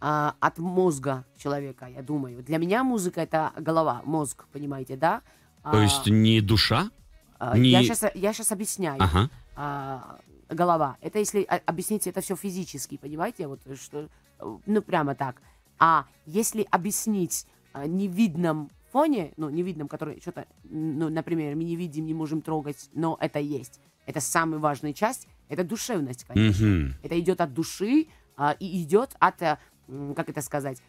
[0.00, 2.42] а, от мозга человека, я думаю.
[2.42, 5.22] Для меня музыка это голова, мозг, понимаете, да?
[5.64, 6.90] То есть не душа?
[7.38, 9.02] А, не- я, сейчас, я сейчас объясняю.
[9.02, 9.30] Ага.
[9.56, 10.18] А,
[10.54, 10.96] голова.
[11.00, 13.46] Это если а, объяснить это все физически, понимаете?
[13.46, 15.40] Вот что, э, ну прямо так.
[15.78, 22.06] А если объяснить а, невидном фоне, ну невидном, который что-то, ну например, мы не видим,
[22.06, 23.80] не можем трогать, но это есть.
[24.06, 25.28] Это самая важная часть.
[25.48, 26.66] Это душевность, конечно.
[26.66, 26.94] Мгм.
[27.02, 30.82] Это идет от души а, и идет от, как это сказать,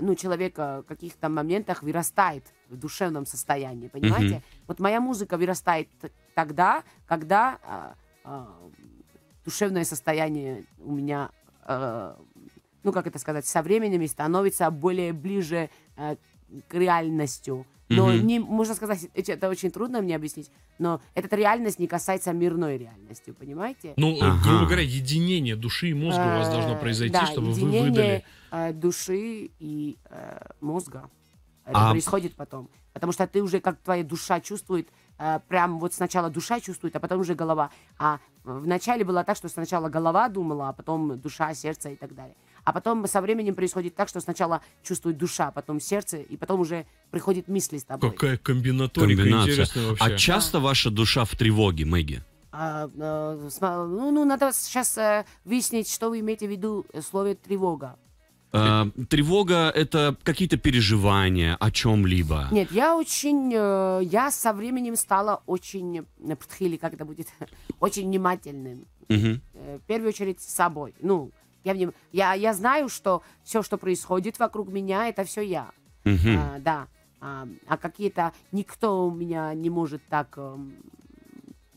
[0.00, 4.36] ну, человек в каких-то моментах вырастает в душевном состоянии, понимаете?
[4.36, 4.42] Мгм.
[4.66, 5.88] Вот моя музыка вырастает
[6.34, 7.94] тогда, когда а,
[8.24, 8.48] а,
[9.44, 11.30] душевное состояние у меня,
[11.62, 12.18] а,
[12.82, 16.16] ну, как это сказать, со временем становится более ближе а,
[16.68, 17.66] к реальностью.
[17.88, 18.26] Но Мгм.
[18.26, 23.32] не, можно сказать, это очень трудно мне объяснить, но эта реальность не касается мирной реальности,
[23.32, 23.94] понимаете?
[23.96, 24.42] Ну, э, Ага.
[24.48, 28.24] грубо говоря, единение души и мозга у вас Э, должно произойти, да, чтобы вы выдали.
[28.52, 31.10] э, души и э, мозга.
[31.66, 32.68] Это А- происходит потом.
[32.92, 37.00] Потому что ты уже, как твоя душа чувствует, э, прям вот сначала душа чувствует, а
[37.00, 37.70] потом уже голова.
[37.98, 42.36] А вначале было так, что сначала голова думала, а потом душа, сердце и так далее.
[42.64, 46.86] А потом со временем происходит так, что сначала чувствует душа, потом сердце, и потом уже
[47.10, 48.10] приходит мысли с тобой.
[48.10, 49.52] Какая комбинаторика Комбинация.
[49.52, 50.04] интересная вообще.
[50.04, 52.22] А часто ваша душа в тревоге, Мэгги?
[52.52, 57.00] А, э, сма- ну, ну, надо сейчас э, выяснить, что вы имеете в виду в
[57.00, 57.96] слове тревога.
[58.52, 62.48] Э, тревога это какие-то переживания о чем-либо.
[62.50, 67.28] Нет, я очень, э, я со временем стала очень, э, или как это будет,
[67.80, 68.86] очень внимательным.
[69.08, 70.94] Э, В первую очередь с собой.
[71.00, 71.30] Ну,
[71.64, 75.70] я, вним- я, я знаю, что все, что происходит вокруг меня, это все я.
[76.04, 76.36] Мгм.
[76.38, 76.86] А, да.
[77.20, 80.72] А, а какие-то никто у меня не может так эм,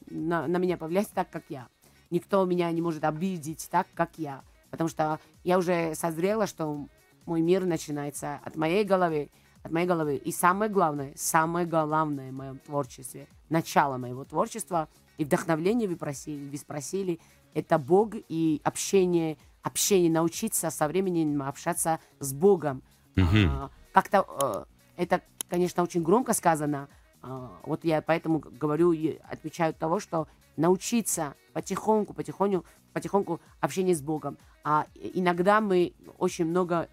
[0.09, 1.67] на, на меня повлиять так, как я.
[2.12, 4.41] Никто меня не может обидеть так, как я.
[4.73, 6.88] Потому что я уже созрела, что
[7.27, 9.29] мой мир начинается от моей головы,
[9.62, 10.15] от моей головы.
[10.15, 16.49] И самое главное, самое главное в моем творчестве, начало моего творчества и вдохновление вы просили,
[16.49, 17.19] вы спросили,
[17.53, 22.81] это Бог и общение, общение, научиться со временем общаться с Богом.
[23.15, 23.49] Мгм.
[23.51, 26.89] А, как-то э, это, конечно, очень громко сказано.
[27.21, 34.01] А, вот я поэтому говорю и отмечаю того, что научиться потихоньку, потихоньку, потихоньку общение с
[34.01, 34.38] Богом.
[34.63, 36.89] А иногда мы очень много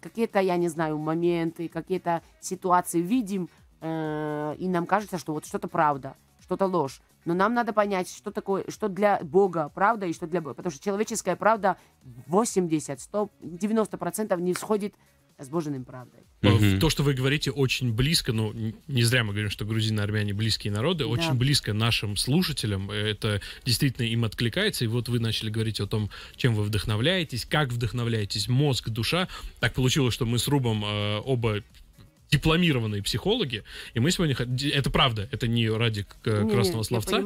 [0.00, 3.48] какие-то, я не знаю, моменты, какие-то ситуации видим,
[3.80, 7.00] э, и нам кажется, что вот что-то правда, что-то ложь.
[7.24, 10.54] Но нам надо понять, что такое, что для Бога правда и что для Бога.
[10.54, 11.76] Потому что человеческая правда
[12.26, 14.94] 80, 100, 90% не сходит
[15.38, 16.20] с Божьей правдой.
[16.42, 16.80] Мгм.
[16.80, 18.52] То, что вы говорите, очень близко, ну,
[18.88, 21.10] не зря мы говорим, что грузины и армяне близкие народы, Да.
[21.10, 25.86] очень близко нашим слушателям, э, это действительно им откликается, и вот вы начали говорить о
[25.86, 29.28] том, чем вы вдохновляетесь, как вдохновляетесь, мозг, душа.
[29.60, 31.62] Так получилось, что мы с Рубом э, оба
[32.30, 33.64] дипломированные психологи,
[33.94, 34.36] и мы сегодня...
[34.72, 37.22] Это правда, это не ради э, красного я словца.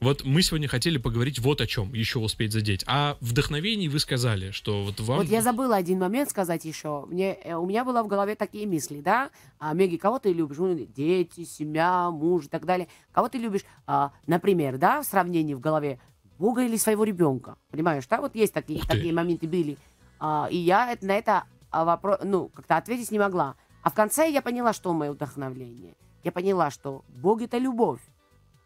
[0.00, 2.84] Вот мы сегодня хотели поговорить вот о чем, еще успеть задеть.
[2.86, 5.18] А вдохновении вы сказали, что вот вам...
[5.18, 7.06] Вот я забыла один момент сказать еще.
[7.06, 9.30] Мне, э, у меня было в голове такие мысли, да?
[9.58, 10.56] А, Меги, кого ты любишь?
[10.58, 12.88] Ну, дети, семья, муж и так далее.
[13.12, 13.62] Кого ты любишь?
[13.86, 15.98] А, например, да, в сравнении в голове
[16.38, 17.56] Бога или своего ребенка?
[17.70, 18.20] Понимаешь, да?
[18.20, 19.76] Вот есть такие, такие моменты были.
[20.18, 23.54] А, и я это- на это вопрос, ну, как-то ответить не могла.
[23.86, 25.94] А в конце я поняла, что мое вдохновление.
[26.24, 28.00] Я поняла, что Бог это любовь.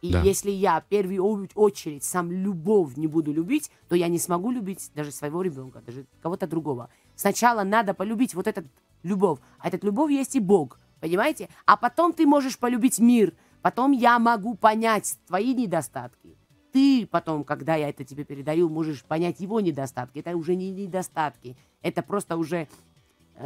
[0.01, 0.23] И Да.
[0.23, 4.89] если я в первую очередь сам любовь не буду любить, то я не смогу любить
[4.95, 6.89] даже своего ребенка, даже кого-то другого.
[7.15, 8.65] Сначала надо полюбить вот этот
[9.03, 9.37] любовь.
[9.59, 11.49] А этот любовь есть и Бог, понимаете?
[11.67, 13.35] А потом ты можешь полюбить мир.
[13.61, 16.35] Потом я могу понять твои недостатки.
[16.71, 20.17] Ты потом, когда я это тебе передаю, можешь понять его недостатки.
[20.17, 21.55] Это уже не недостатки.
[21.83, 22.67] Это просто уже...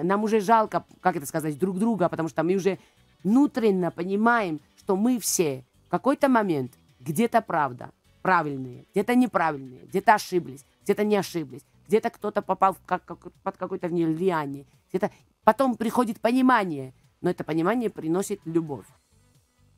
[0.04, 2.80] Нам уже жалко, как это сказать, друг друга, потому что мы уже
[3.24, 10.66] внутренно понимаем, что мы все в какой-то момент где-то правда, правильные, где-то неправильные, где-то ошиблись,
[10.84, 15.12] где-то не ошиблись, где-то кто-то попал в как- как- под какое-то влияние, где-то
[15.44, 18.86] потом приходит понимание, но это понимание приносит любовь.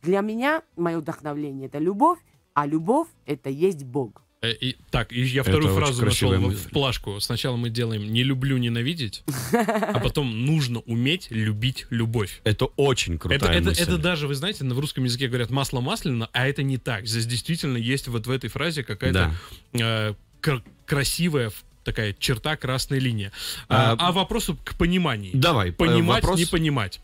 [0.03, 2.19] для меня мое вдохновление это любовь,
[2.53, 4.23] а любовь это есть Бог.
[4.41, 7.19] Э, и, так, и я вторую Это фразу нашел в, в плашку.
[7.19, 12.41] Сначала мы делаем «не люблю ненавидеть», а потом нужно уметь любить любовь.
[12.43, 13.81] Это очень крутая Это, это, мысль.
[13.81, 17.07] это даже, вы знаете, в русском языке говорят масло масляно, а это не так.
[17.07, 19.33] Здесь действительно есть вот в этой фразе какая-то
[19.73, 21.51] э, кр- красивая
[21.83, 23.31] такая черта, красная линия.
[23.69, 25.31] А, А, а вопросу к пониманию.
[25.33, 26.37] Давай, э, Понимать, вопрос.
[26.39, 26.99] не понимать.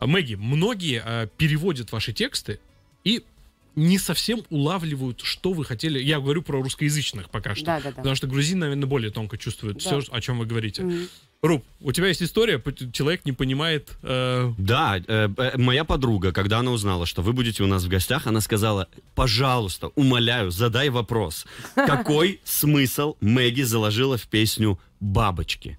[0.00, 2.58] Мэгги, многие э, переводят ваши тексты
[3.04, 3.22] и
[3.80, 5.98] не совсем улавливают, что вы хотели.
[6.02, 7.64] Я говорю про русскоязычных пока что.
[7.66, 7.96] Да, да, да.
[7.96, 9.80] Потому что грузин, наверное, более тонко чувствует Да.
[9.80, 10.82] все, о чем вы говорите.
[10.82, 11.08] Мгм.
[11.42, 12.62] Руб, у тебя есть история,
[12.92, 13.96] человек не понимает.
[14.02, 17.88] э, Да, э, э, моя подруга, когда она узнала, что вы будете у нас в
[17.88, 21.46] гостях, она сказала, пожалуйста, умоляю, задай вопрос.
[21.74, 25.78] Какой смысл Мэгги заложила в песню «Бабочки»?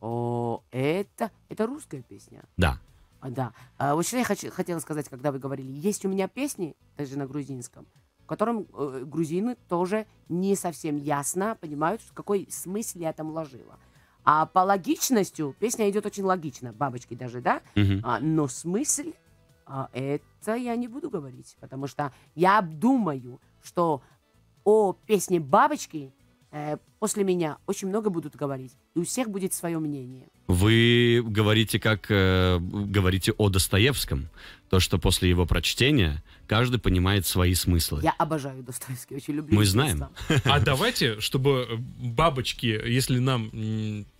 [0.00, 2.42] О, это, это русская песня.
[2.56, 2.80] Да.
[3.22, 3.52] Да.
[3.78, 5.70] А, вот что я хочу- хотела сказать, когда вы говорили.
[5.72, 7.86] Есть у меня песни, даже на грузинском,
[8.22, 13.78] в котором э, грузины тоже не совсем ясно понимают, в какой смысл я там вложила.
[14.24, 17.62] А по логичностью песня идет очень логично, бабочки даже, да?
[17.74, 18.00] Мгм.
[18.04, 19.12] А, но смысл,
[19.66, 24.02] а, это я не буду говорить, потому что я думаю, что
[24.64, 26.12] о песне «Бабочки»
[26.52, 30.28] э, после меня очень много будут говорить, и у всех будет свое мнение.
[30.48, 34.28] Вы говорите, как э, говорите о Достоевском.
[34.68, 38.00] То, что после его прочтения каждый понимает свои смыслы.
[38.02, 39.54] Я обожаю Достоевский, очень люблю.
[39.54, 40.06] Мы знаем.
[40.44, 43.50] А давайте, чтобы бабочки, если нам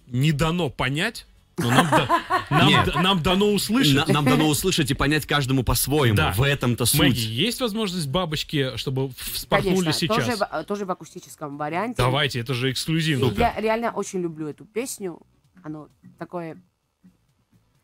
[0.07, 1.27] не дано понять,
[1.59, 2.87] но нам, да- нам Нет.
[2.93, 4.07] да- нам дано услышать.
[4.09, 6.15] На- нам дано услышать и понять каждому по-своему.
[6.17, 6.33] Да.
[6.33, 7.01] В этом-то суть.
[7.01, 10.17] Мэгги, есть возможность бабочки, чтобы вспорхнули Конечно, сейчас?
[10.25, 11.95] Тоже, в- тоже в акустическом варианте.
[11.97, 13.33] Давайте, это же эксклюзивно.
[13.37, 15.21] Я реально очень люблю эту песню.
[15.63, 15.89] Оно
[16.19, 16.63] такое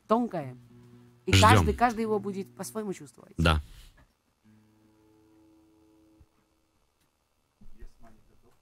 [0.07, 0.57] тонкое.
[1.25, 1.49] И Ждем.
[1.49, 3.33] каждый, каждый его будет по-своему чувствовать.
[3.39, 3.63] Да.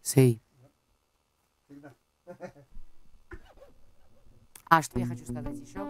[0.03, 0.41] Сей.
[4.71, 5.81] А что я хочу сказать еще?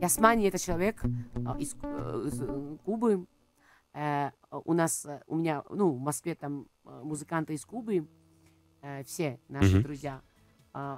[0.00, 1.02] Ясмани это человек
[1.44, 3.26] а, из, э, из, э, Кубы.
[3.92, 8.08] Э, у нас, у меня, ну, в Москве там музыканты из Кубы,
[9.04, 9.82] все наши Мгм.
[9.82, 10.22] друзья.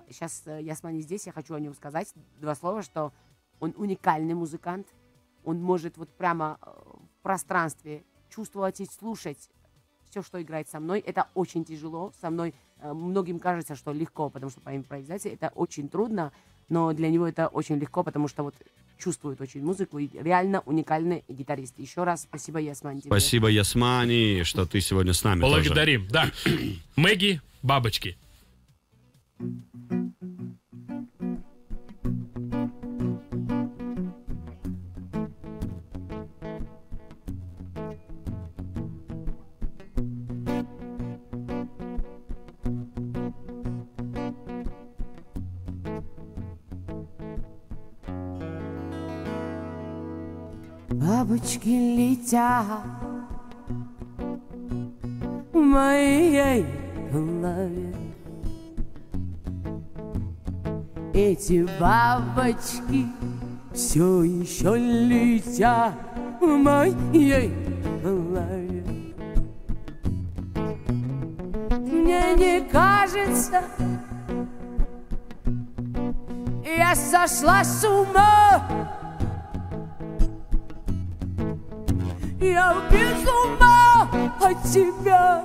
[0.08, 3.12] сейчас Ясмани здесь, я хочу о нем сказать два слова, что
[3.58, 4.86] он уникальный музыкант.
[5.44, 9.50] Он может вот прямо в пространстве чувствовать и слушать
[10.08, 11.00] все, что играет со мной.
[11.00, 12.12] Это очень тяжело.
[12.20, 16.32] Со мной многим кажется, что легко, потому что по импровизации это очень трудно,
[16.68, 18.54] но для него это очень легко, потому что вот
[18.98, 21.74] чувствует очень музыку и реально уникальный гитарист.
[21.78, 23.08] Еще раз спасибо, Ясман, тебе.
[23.08, 25.54] Спасибо, Ясмани, что ты сегодня с нами тоже.
[25.54, 26.08] Благодарим.
[26.10, 26.30] Да.
[26.96, 28.16] Мэгги, бабочки.
[51.38, 52.82] Бабочки летят
[55.52, 56.66] в моей
[57.12, 57.94] голове.
[61.14, 63.06] Эти бабочки
[63.72, 65.94] все еще летят
[66.40, 67.52] в моей
[68.02, 68.84] голове.
[71.70, 73.62] Мне не кажется,
[76.66, 78.97] я сошла с ума.
[82.48, 84.08] Я без ума
[84.40, 85.44] от тебя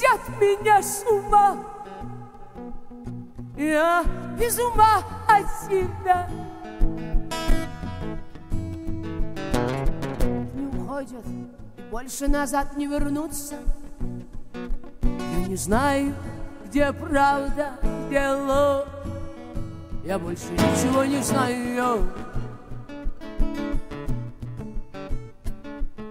[0.00, 1.58] Сводят меня с ума.
[3.56, 4.04] Я
[4.38, 6.26] без ума от тебя
[10.54, 11.24] Не уходят
[11.90, 13.56] больше назад не вернуться
[15.02, 16.14] Я не знаю,
[16.64, 17.72] где правда,
[18.08, 18.88] где ложь
[20.04, 22.10] Я больше ничего не знаю.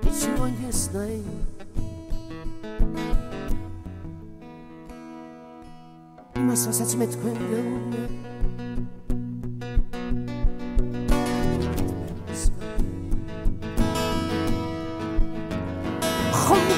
[0.03, 1.23] Ничего не знаю
[6.47, 7.79] Masa saçmet koyuyorum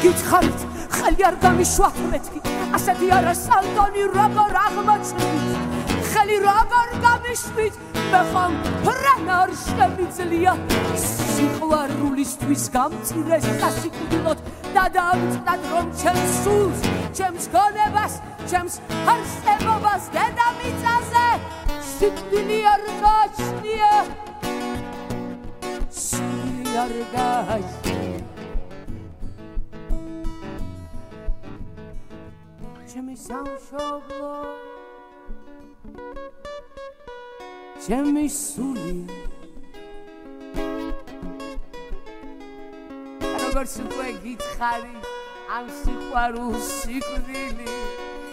[0.01, 0.61] გითხარით
[0.97, 2.39] ხელი არ გამიშვათ მეთქი
[2.77, 7.77] ასეთი არა სანდონი როგორ აღმოჩნდით ხელი როგორ გამიშვით
[8.13, 10.55] მე ხომ ფრენ არ შემიძლია
[11.05, 14.43] სიყვარულისთვის გამწირეს სასიკვდილოდ
[14.75, 16.85] და დავწდად რომ ჩემს სულს
[17.21, 18.75] ჩემს გონებას ჩემს
[19.13, 21.27] არსებობას დედამიწაზე
[21.91, 23.93] სიკვდილი არ გაჩნია
[26.01, 28.19] სიკვდილი არ გაჩნია
[32.91, 34.33] ჩემი სამშობლო
[37.85, 38.97] ჩემი სული.
[43.61, 44.95] როგორც უკვე გითხარი
[45.55, 48.00] ამ სიყვარულს სიკვდილი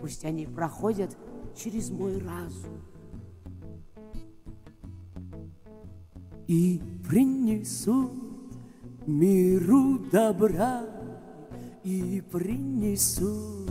[0.00, 1.16] Пусть они проходят
[1.54, 2.80] через мой разум
[6.46, 8.12] И принесут
[9.06, 10.84] миру добра
[11.82, 13.70] И принесут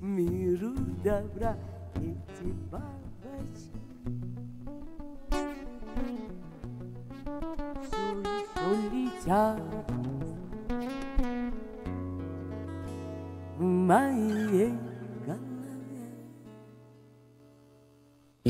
[0.00, 1.56] миру добра
[1.96, 3.78] эти бабочки.
[7.82, 9.60] Все еще летят
[13.56, 14.87] в моей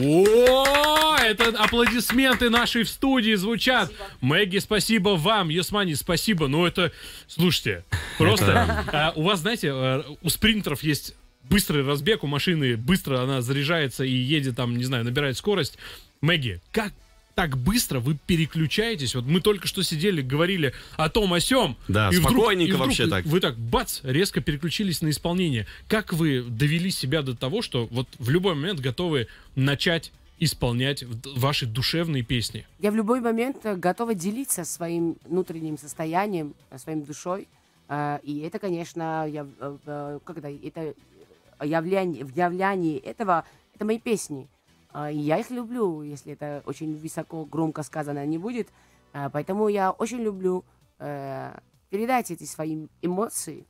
[0.00, 3.90] О, это аплодисменты нашей в студии звучат.
[4.20, 5.48] Мэгги, спасибо вам.
[5.48, 6.46] Юсмани, спасибо.
[6.46, 6.92] Ну, это,
[7.26, 7.84] слушайте,
[8.16, 11.14] просто а, у вас, знаете, э, у спринтеров есть
[11.48, 15.78] быстрый разбег у машины, быстро она заряжается и едет там, не знаю, набирает скорость.
[16.20, 16.92] Мэгги, как
[17.38, 19.14] так быстро вы переключаетесь.
[19.14, 21.76] Вот мы только что сидели, говорили о том, о сем.
[21.86, 23.24] Да, и вдруг- спокойненько и вдруг вообще так.
[23.26, 25.64] Вы так, бац, резко переключились на исполнение.
[25.86, 31.04] Как вы довели себя до того, что вот в любой момент готовы начать исполнять
[31.36, 32.66] ваши душевные песни?
[32.80, 37.46] Я в любой момент э, готова делиться своим внутренним состоянием, э, своим душой.
[37.88, 39.46] Э, И это, конечно, я,
[40.24, 40.92] когда это
[41.64, 43.44] являние, в являнии этого,
[43.76, 44.48] это мои песни.
[44.98, 48.68] А, И я их люблю, если это очень высоко, громко сказано не будет.
[49.12, 50.64] А, Поэтому я очень люблю
[50.98, 51.56] э,
[51.90, 53.64] передать эти свои эмоции.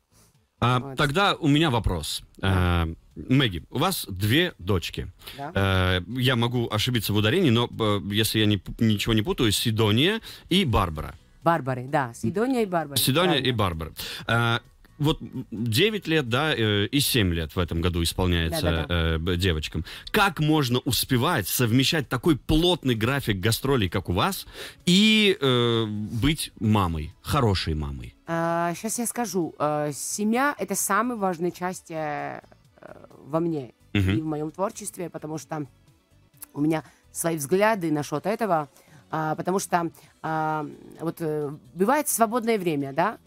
[0.61, 0.97] А, Вот.
[0.97, 2.23] тогда у меня вопрос.
[2.43, 5.13] А, Мэгги, у вас две дочки.
[5.37, 5.53] Да?
[5.55, 10.21] Э, я могу ошибиться в ударении, но э, если я не ничего не путаю, Сидония
[10.49, 11.15] и Барбара.
[11.43, 12.97] Барбары, да, Сидония и Барбара.
[12.97, 13.93] Сидония и правильно.
[14.27, 14.63] Барбара.
[14.99, 15.19] А, вот
[15.51, 19.33] 9 лет, да, э, и 7 лет в этом году исполняется Да-да-да.
[19.33, 19.85] э, девочкам.
[20.11, 24.47] Как можно успевать совмещать такой плотный график гастролей, как у вас,
[24.87, 28.15] и э, быть мамой, хорошей мамой?
[28.27, 29.55] сейчас я скажу.
[29.59, 34.11] Э, семья это самая важная часть во мне Мгм.
[34.11, 35.67] и в моем творчестве, потому что
[36.55, 38.69] у меня свои взгляды насчет этого,
[39.11, 39.91] а, потому что
[40.23, 40.67] а,
[41.01, 41.21] вот
[41.75, 43.19] бывает свободное время, да,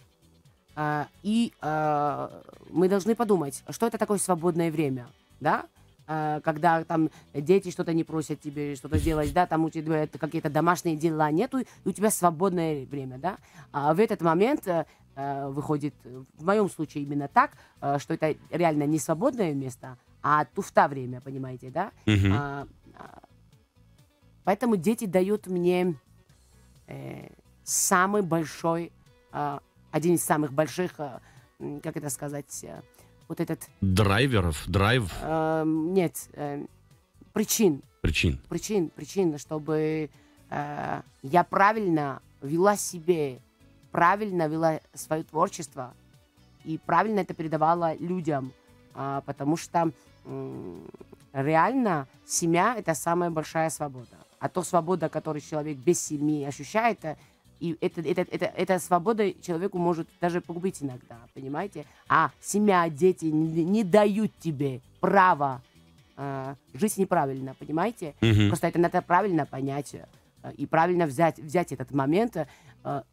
[0.75, 5.07] А, и а, мы должны подумать, что это такое свободное время,
[5.39, 5.65] да,
[6.07, 10.49] А, когда там дети что-то не просят тебе что-то сделать, да, там у тебя какие-то
[10.49, 13.37] домашние дела нету, и у тебя свободное время, да,
[13.71, 18.13] а в этот момент э, э, выходит, э, в моем случае именно так, э, что
[18.15, 22.33] это реально не свободное место, а туфта время, понимаете, да, Мгм.
[22.33, 22.67] а,
[24.43, 25.95] поэтому дети дают мне
[26.87, 27.29] э,
[27.63, 28.91] самый большой,
[29.31, 29.59] а,
[29.91, 30.99] один из самых больших,
[31.59, 32.81] м, как это сказать, э,
[33.27, 36.65] вот этот, Драйверов, драйв э, нет, э,
[37.33, 38.39] причин, причин.
[38.49, 40.09] причин, причин, чтобы
[40.49, 43.39] э, я правильно вела себе,
[43.91, 45.93] правильно вела свое творчество
[46.65, 48.51] и правильно это передавала людям,
[48.93, 49.91] А, потому что
[50.25, 50.83] м,
[51.33, 54.17] реально семья это самая большая свобода.
[54.39, 57.15] А то свобода, которую человек без семьи ощущает, э,
[57.61, 61.85] и это, это, это, эта свобода человеку может даже погубить иногда, понимаете?
[62.09, 65.61] А семья, дети не, не дают тебе права
[66.17, 68.15] э, жить неправильно, понимаете?
[68.21, 68.47] Мгм.
[68.47, 70.05] Просто это надо правильно понять э,
[70.57, 72.35] и правильно взять, взять этот момент.
[72.83, 73.03] Э,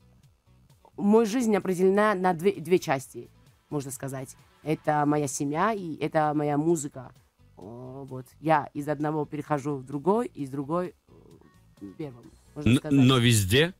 [0.97, 3.29] Моя жизнь определена на две, две части,
[3.71, 4.35] можно сказать.
[4.65, 7.13] Это моя семья и это моя музыка.
[7.57, 8.27] О, Вот.
[8.41, 10.95] Я из одного перехожу в другой, из другой
[11.81, 12.25] в первом,
[12.57, 12.99] можно Н- сказать.
[12.99, 13.75] но везде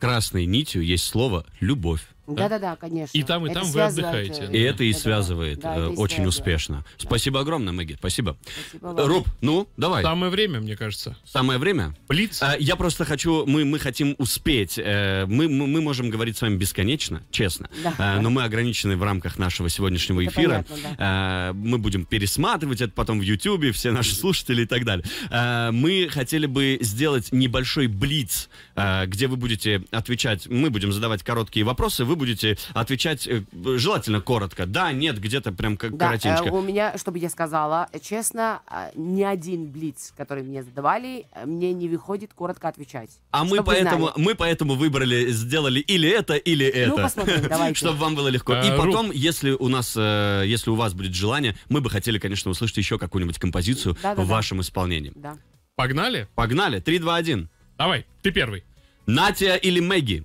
[0.00, 2.02] красной нитью есть слово «любовь».
[2.36, 3.16] Да-да-да, конечно.
[3.16, 4.48] И там, и Это там вы отдыхаете.
[4.50, 6.28] э, И это и связывает Да, э, это и очень связывает.
[6.28, 6.84] успешно.
[6.98, 7.94] Спасибо огромное, Мэгги.
[7.98, 8.36] Спасибо.
[8.68, 9.06] Спасибо вам.
[9.06, 10.02] Руб, ну, давай.
[10.02, 11.16] Самое время, мне кажется.
[11.24, 11.94] Самое время.
[12.08, 12.42] Блиц.
[12.42, 14.78] А, Я просто хочу, мы, мы хотим успеть.
[14.78, 17.68] э, Мы, мы, мы можем говорить с вами бесконечно, честно.
[17.82, 17.94] Да.
[17.98, 20.64] А, Но мы ограничены в рамках нашего сегодняшнего Это эфира.
[20.68, 25.04] понятно, А, Мы будем пересматривать это потом в Ютубе, все наши слушатели и так далее.
[25.30, 31.22] А, Мы хотели бы сделать небольшой блиц, а, где вы будете отвечать, мы будем задавать
[31.22, 33.42] короткие вопросы, вы будете отвечать э,
[33.76, 34.66] желательно коротко.
[34.66, 36.44] Да, нет, где-то прям как Да, коротенько.
[36.44, 41.26] э, у меня, чтобы я сказала, э, честно, э, ни один блиц, который мне задавали,
[41.32, 43.10] э, мне не выходит коротко отвечать.
[43.30, 46.90] А мы поэтому, мы поэтому выбрали, сделали или это, или это.
[46.90, 47.74] Ну, посмотрим, давайте.
[47.74, 48.52] Чтобы вам было легко.
[48.52, 52.18] А, И потом, если у нас, э, если у вас будет желание, мы бы хотели,
[52.18, 55.12] конечно, услышать еще какую-нибудь композицию в вашем исполнении.
[55.16, 55.36] Да.
[55.74, 56.28] Погнали?
[56.34, 56.80] Погнали.
[56.80, 57.48] 3, 2, 1.
[57.78, 58.64] Давай, ты первый.
[59.06, 60.24] Натя или Мэгги?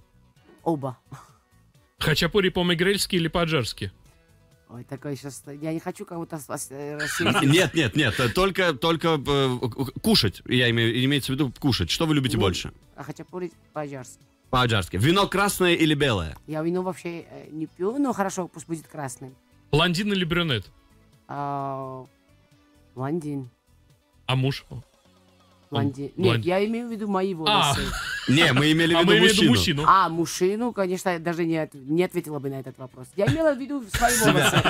[0.63, 0.97] Оба.
[2.05, 3.91] Хачапури по-мигрельски или по-аджарски?
[4.69, 5.43] Ой, такой сейчас...
[5.61, 6.39] Я не хочу кого-то
[6.69, 6.99] э.
[7.45, 8.15] Нет, нет, нет.
[8.33, 9.57] Только, только э,
[10.01, 10.41] кушать.
[10.45, 11.89] Я имею, имеется в виду кушать.
[11.89, 12.73] Что вы любите Ну, больше?
[12.95, 14.21] А хачапури по-аджарски.
[14.49, 14.97] По-аджарски.
[14.97, 16.37] Вино красное или белое?
[16.47, 19.35] Я вино вообще э, не пью, но хорошо, пусть будет красным.
[19.71, 20.71] Блондин или брюнет?
[21.27, 22.05] А,
[22.95, 23.49] Блондин.
[24.25, 24.65] А муж?
[25.81, 26.11] Блондин.
[26.15, 26.35] блондин.
[26.37, 27.81] Нет, я имею в виду мои А, волосы.
[28.27, 29.49] Не, мы имели в а виду мы мужчину.
[29.49, 29.83] мужчину.
[29.87, 33.07] А, мужчину, конечно, я даже не, от- не ответила бы на этот вопрос.
[33.15, 34.61] Я имела в виду свои волосы.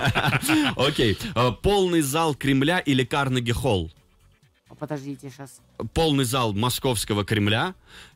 [0.75, 1.17] Окей.
[1.35, 3.91] Э, Полный зал Кремля или Карнеги Холл?
[4.79, 5.61] Подождите сейчас.
[5.93, 7.75] полный зал московского Кремля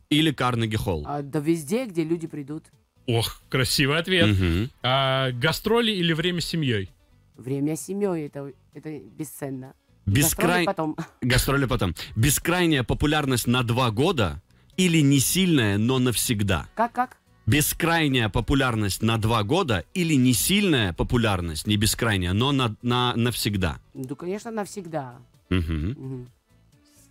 [0.10, 1.04] или Карнеги Холл?
[1.08, 2.66] А, да везде, где люди придут.
[3.08, 4.36] Ох, красивый ответ.
[4.84, 6.92] А, гастроли или время с семьей?
[7.38, 9.74] Время с семьей, это, это бесценно.
[10.10, 10.66] Бескрай...
[10.66, 10.98] Гастроли потом.
[11.22, 11.96] Гастроли потом.
[12.16, 14.42] Бескрайняя популярность на два года
[14.78, 16.68] или не сильная, но навсегда?
[16.76, 17.18] Как, как?
[17.46, 23.80] Бескрайняя популярность на два года или не сильная популярность, не бескрайняя, но на, на, навсегда?
[23.94, 25.16] Ну, конечно, навсегда.
[25.50, 25.90] Мгм.
[25.90, 26.30] Мгм.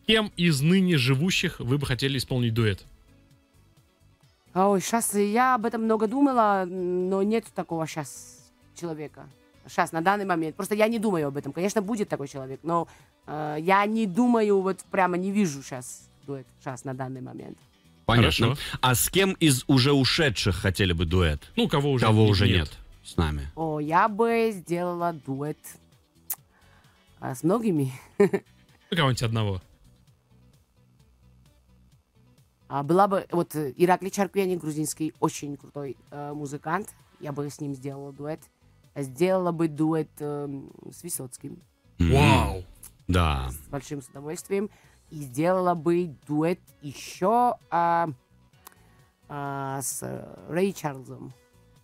[0.03, 2.85] С кем из ныне живущих вы бы хотели исполнить дуэт?
[4.55, 9.29] Ой, сейчас я об этом много думала, но нет такого сейчас человека.
[9.69, 10.57] Сейчас, на данный момент.
[10.57, 11.53] Просто я не думаю об этом.
[11.53, 12.89] Конечно, будет такой человек, но
[13.27, 16.47] э, я не думаю, вот прямо не вижу сейчас дуэт.
[16.61, 17.59] Сейчас, на данный момент.
[18.07, 18.31] Понятно.
[18.31, 18.57] Хорошо.
[18.81, 21.41] А с кем из уже ушедших хотели бы дуэт?
[21.57, 22.71] Ну, кого уже, Кого не- уже нет.
[23.05, 23.49] с нами?
[23.55, 25.59] О, я бы сделала дуэт
[27.21, 27.93] а, с многими.
[28.19, 29.61] Ну, кого-нибудь одного.
[32.69, 36.89] А была бы, вот э, Ираклий Чарквяни, грузинский, очень крутой э, музыкант.
[37.21, 38.41] Я бы с ним сделала дуэт.
[39.03, 40.49] Сделала бы дуэт э,
[40.93, 41.63] с Высоцким.
[41.99, 42.65] Вау.
[43.07, 43.49] Да.
[43.51, 44.71] с большим с удовольствием.
[45.11, 48.09] И сделала бы дуэт еще а,
[49.29, 51.33] а, с э, Рэй Чарльзом.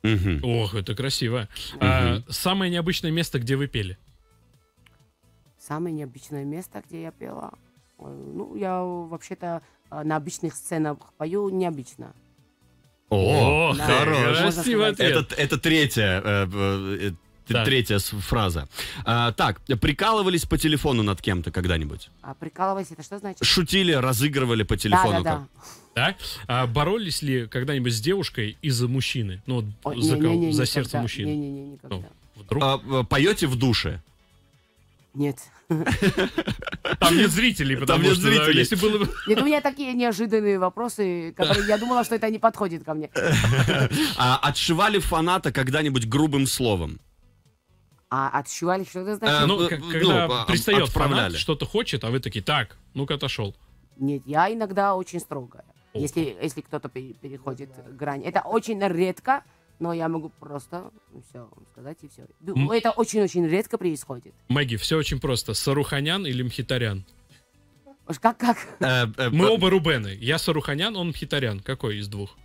[0.03, 0.41] Мгм.
[0.45, 1.49] Ох, это красиво.
[1.81, 3.97] А, самое необычное место, где вы пели?
[5.59, 7.55] Самое необычное место, где я пела.
[7.99, 12.15] Ну, я вообще-то а, на обычных сценах пою необычно.
[13.11, 13.87] О, Да.
[13.87, 14.39] хорош.
[14.39, 15.17] Красивый ответ.
[15.17, 17.13] Это, это третья, э, э, э,
[17.53, 17.65] Так.
[17.67, 18.69] третья фраза.
[19.05, 22.09] А, так, прикалывались по телефону над кем-то когда-нибудь?
[22.23, 23.45] А прикалывайся, это что значит?
[23.45, 25.23] Шутили, разыгрывали по Да, телефону?
[25.23, 25.41] да, как?
[25.41, 25.49] да.
[25.95, 26.17] Так?
[26.49, 29.43] А боролись ли когда-нибудь с девушкой из-за мужчины?
[29.47, 30.29] Ну, вот Ой, за, кого?
[30.29, 31.03] не-не-не, за сердце никогда.
[31.03, 31.29] мужчины.
[31.29, 31.97] Не-не-не, никогда.
[31.97, 32.05] Ну,
[32.37, 32.63] вдруг?
[32.65, 34.03] А, э, поете в душе?
[35.15, 35.39] Нет.
[36.99, 38.59] Там нет зрителей, потому нет что да, зрителей.
[38.59, 39.09] если было бы...
[39.29, 43.11] Нет, у меня такие неожиданные вопросы, которые я думала, что это не подходит ко мне.
[44.19, 47.01] А, отшивали фаната когда-нибудь грубым словом?
[48.11, 49.47] А отшивали, что это Э, значит?
[49.49, 51.21] Ну, ну, к- ну, когда а, пристает отправляли.
[51.29, 53.55] фанат, что-то хочет, а вы такие, так, ну-ка отошел.
[53.97, 55.65] Нет, я иногда очень строгая.
[55.95, 58.23] Если, если кто-то пере- переходит грань.
[58.25, 59.45] Это очень редко,
[59.79, 60.91] но я могу просто
[61.29, 62.27] все сказать и все.
[62.47, 62.71] М.
[62.71, 64.35] Это очень-очень редко происходит.
[64.49, 65.55] Мэгги, все очень просто.
[65.55, 67.05] Саруханян или Мхитарян?
[68.07, 68.59] Уж Как, как?
[68.81, 70.17] Э, э, Мы э, оба Рубены.
[70.21, 71.61] Я Саруханян, он Мхитарян.
[71.61, 72.37] Какой из двух?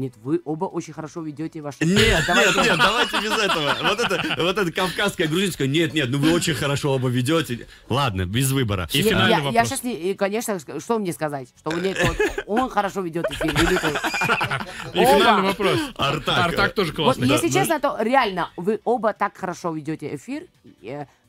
[0.00, 1.84] Нет, вы оба очень хорошо ведете ваши...
[1.84, 2.60] Нет, нет, Давайте.
[2.62, 3.76] нет, давайте без этого.
[3.82, 5.68] Вот это, вот это кавказское, грузинское.
[5.68, 7.66] Нет, нет, ну вы очень хорошо оба ведете.
[7.90, 8.88] Ладно, без выбора.
[8.92, 9.68] И Нет, финальный я, я вопрос.
[9.68, 11.48] сейчас, не, конечно, что мне сказать?
[11.58, 13.50] Что у него, вот, он хорошо ведет эфир.
[14.94, 15.18] И Оба.
[15.18, 15.78] финальный вопрос.
[15.96, 16.46] Артак.
[16.46, 17.28] Артак тоже Вот классный.
[17.28, 17.60] если да.
[17.60, 20.44] честно, то реально вы оба так хорошо ведете эфир.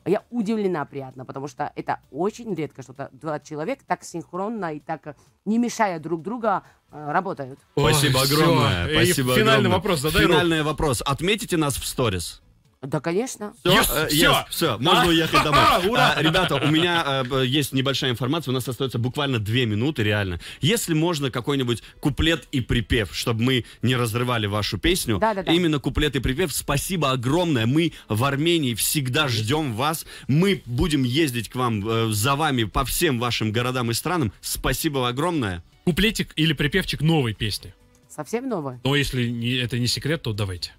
[0.04, 5.06] Я удивлена приятно, потому что это очень редко, что два человека так синхронно и так
[5.06, 7.60] э, не мешая друг друга э, работают.
[7.76, 8.88] Спасибо Ой, огромное.
[8.88, 9.70] И Спасибо финальный огромное.
[9.70, 10.32] вопрос задай, Роб.
[10.32, 11.02] Финальный вопрос.
[11.04, 12.41] Отметите нас в сторис.
[12.82, 13.54] Да, конечно.
[13.60, 14.46] Все, Yes, всё.
[14.50, 15.60] все, можно А, уехать домой.
[15.88, 16.14] ура.
[16.16, 20.40] А, ребята, у меня э, есть небольшая информация, у нас остается буквально две минуты, реально.
[20.60, 25.18] Если можно какой-нибудь куплет и припев, чтобы мы не разрывали вашу песню.
[25.18, 25.52] Да-да-да.
[25.52, 26.52] Именно куплет и припев.
[26.52, 27.66] Спасибо огромное.
[27.66, 30.04] Мы в Армении всегда ждем вас.
[30.26, 34.32] Мы будем ездить к вам, э, за вами по всем вашим городам и странам.
[34.40, 35.62] Спасибо огромное.
[35.84, 37.74] Куплетик или припевчик новой песни.
[38.08, 38.80] Совсем новое?
[38.82, 40.72] Но если не- это не секрет, то давайте.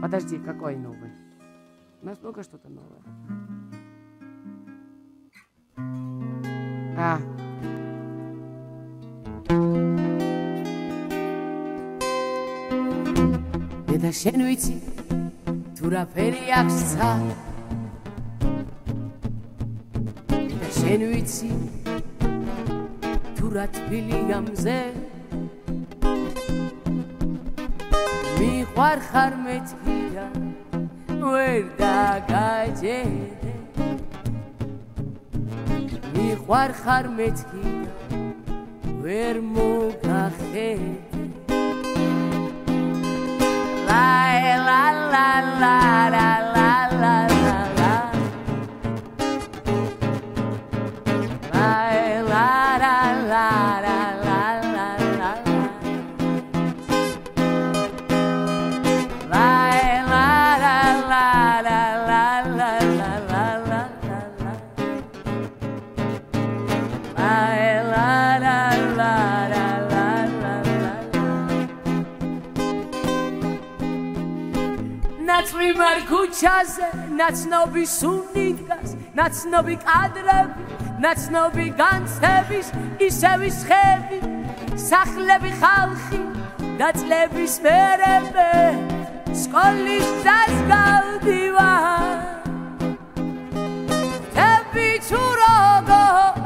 [0.00, 1.10] Подожди, какой новый?
[2.02, 3.02] У нас много что-то новое.
[6.96, 7.18] А.
[13.92, 14.80] Yeda şenuiti
[15.78, 17.18] tura peri yaksa
[20.30, 21.50] Yeda şenuiti
[23.36, 24.92] turat pili yamze
[28.80, 30.36] ვარ ხარ მეცკიდან
[31.20, 33.54] ვერ დაგაჯერე.
[36.14, 38.24] მიყვარ ხარ მეცკიდან
[39.04, 40.72] ვერ მოგახერე.
[43.88, 44.08] La
[44.68, 45.28] la la
[45.62, 45.76] la
[46.54, 47.29] la la
[75.30, 76.86] ნაცვლი მარ ქუჩაზე
[77.18, 80.64] ნაცნობი სუნი დგას ნაცნობი კადრები
[81.04, 82.70] ნაცნობი განცდების
[83.06, 84.18] ისევი ხები
[84.88, 86.20] სახლები ხალხი
[86.80, 88.50] დაწლების მერებე
[89.42, 92.20] სკოლის გზას გავდივარ
[94.34, 96.44] თები თუ როგორ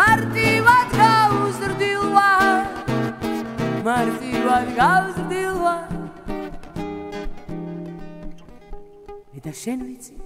[0.00, 2.60] მარტივად გავზრდილვარ
[3.88, 5.91] მარტივად გავზრდილვარ
[9.42, 10.16] და შენ ვიცი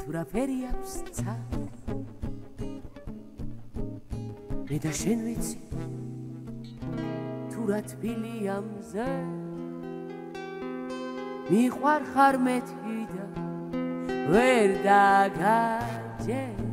[0.00, 1.32] თუ რაფერი აქვს ცა.
[4.68, 5.58] მე და შენ ვიცი
[7.52, 9.08] თუ რა თბილი ამზე
[11.50, 13.26] მიყვარ ხარ მეთქი და
[14.32, 16.66] ვერ დაგაჯერე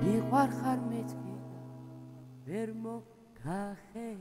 [0.00, 1.52] მიყვარ ხარ მეთქი და
[2.48, 4.12] ვერ მოგახედე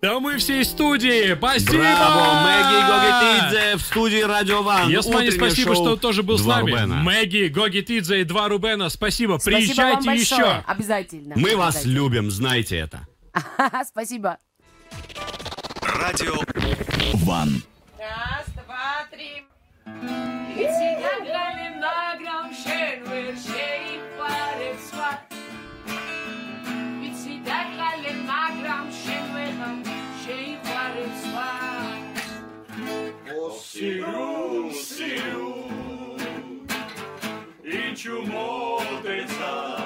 [0.00, 1.34] Да мы всей студии!
[1.34, 1.72] Спасибо!
[1.78, 4.88] Браво, Мэгги Гогетидзе в студии Радио Ван.
[4.88, 6.70] Ясмани, Утреннее спасибо, шоу что тоже был с «Два нами.
[6.70, 6.96] Рубена».
[7.02, 8.88] Мэгги, Гоги Тидзе и два Рубена.
[8.90, 9.38] Спасибо.
[9.38, 10.40] Спасибо вам Приезжайте большое.
[10.50, 10.64] еще.
[10.66, 11.34] Обязательно.
[11.36, 11.94] Мы вас Обязательно.
[11.94, 13.06] любим, знайте это.
[13.88, 14.38] Спасибо.
[15.82, 16.34] Радио
[17.14, 17.62] Ван.
[17.98, 19.44] Раз, два, три.
[38.08, 39.77] Deixa o.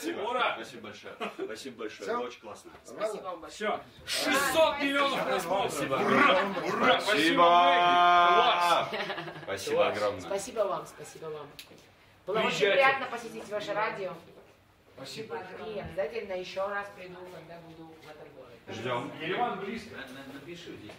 [0.00, 0.20] Спасибо.
[0.20, 0.54] Ура!
[0.54, 1.14] Спасибо большое.
[1.44, 2.16] Спасибо большое.
[2.16, 2.70] Было очень классно.
[2.84, 3.80] Спасибо вам большое.
[4.06, 4.30] Все.
[4.30, 5.72] 600 миллионов просмотров.
[5.72, 5.94] Спасибо.
[5.94, 6.42] Ура!
[8.32, 8.88] Ура!
[8.88, 9.14] Спасибо.
[9.44, 10.20] Спасибо огромное.
[10.20, 11.46] Спасибо вам, спасибо вам.
[12.26, 14.12] Было очень приятно посетить ваше радио.
[14.96, 15.38] Спасибо.
[15.66, 18.56] И обязательно еще раз приду, когда буду в этом городе.
[18.68, 19.12] Ждем.
[19.20, 19.96] Ереван близко.
[20.32, 20.92] Напиши здесь.